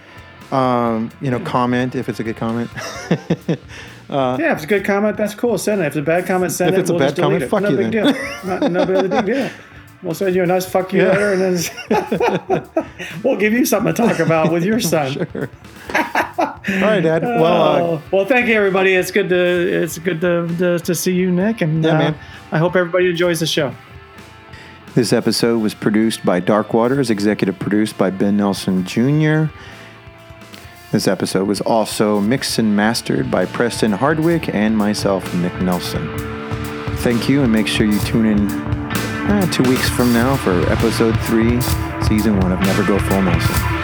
[0.52, 2.70] Um, you know, comment if it's a good comment.
[4.10, 5.58] yeah, if it's a good comment, that's cool.
[5.58, 5.86] Send it.
[5.86, 6.82] If it's a bad comment, send If it.
[6.82, 7.50] it's a we'll bad comment, it.
[7.50, 8.14] fuck no you big then.
[8.14, 8.60] deal.
[8.60, 9.50] Not, no big deal.
[10.04, 11.08] We'll send you a nice fuck you Yeah.
[11.10, 12.70] letter, and then
[13.24, 15.14] we'll give you something to talk about with your son.
[15.32, 15.50] sure.
[15.96, 17.24] All right, Dad.
[17.24, 18.94] Well, uh, Oh, well, thank you, everybody.
[18.94, 19.36] It's good to
[19.84, 22.14] it's good to to, to see you, Nick, and Yeah, uh.
[22.52, 23.74] I hope everybody enjoys the show.
[24.94, 29.46] This episode was produced by Dark Waters, executive produced by Ben Nelson Jr.
[30.92, 36.08] This episode was also mixed and mastered by Preston Hardwick and myself, Nick Nelson.
[36.98, 38.83] Thank you, and make sure you tune in
[39.30, 41.62] uh, two weeks from now for episode three,
[42.08, 43.83] season one of Never Go Full Nelson.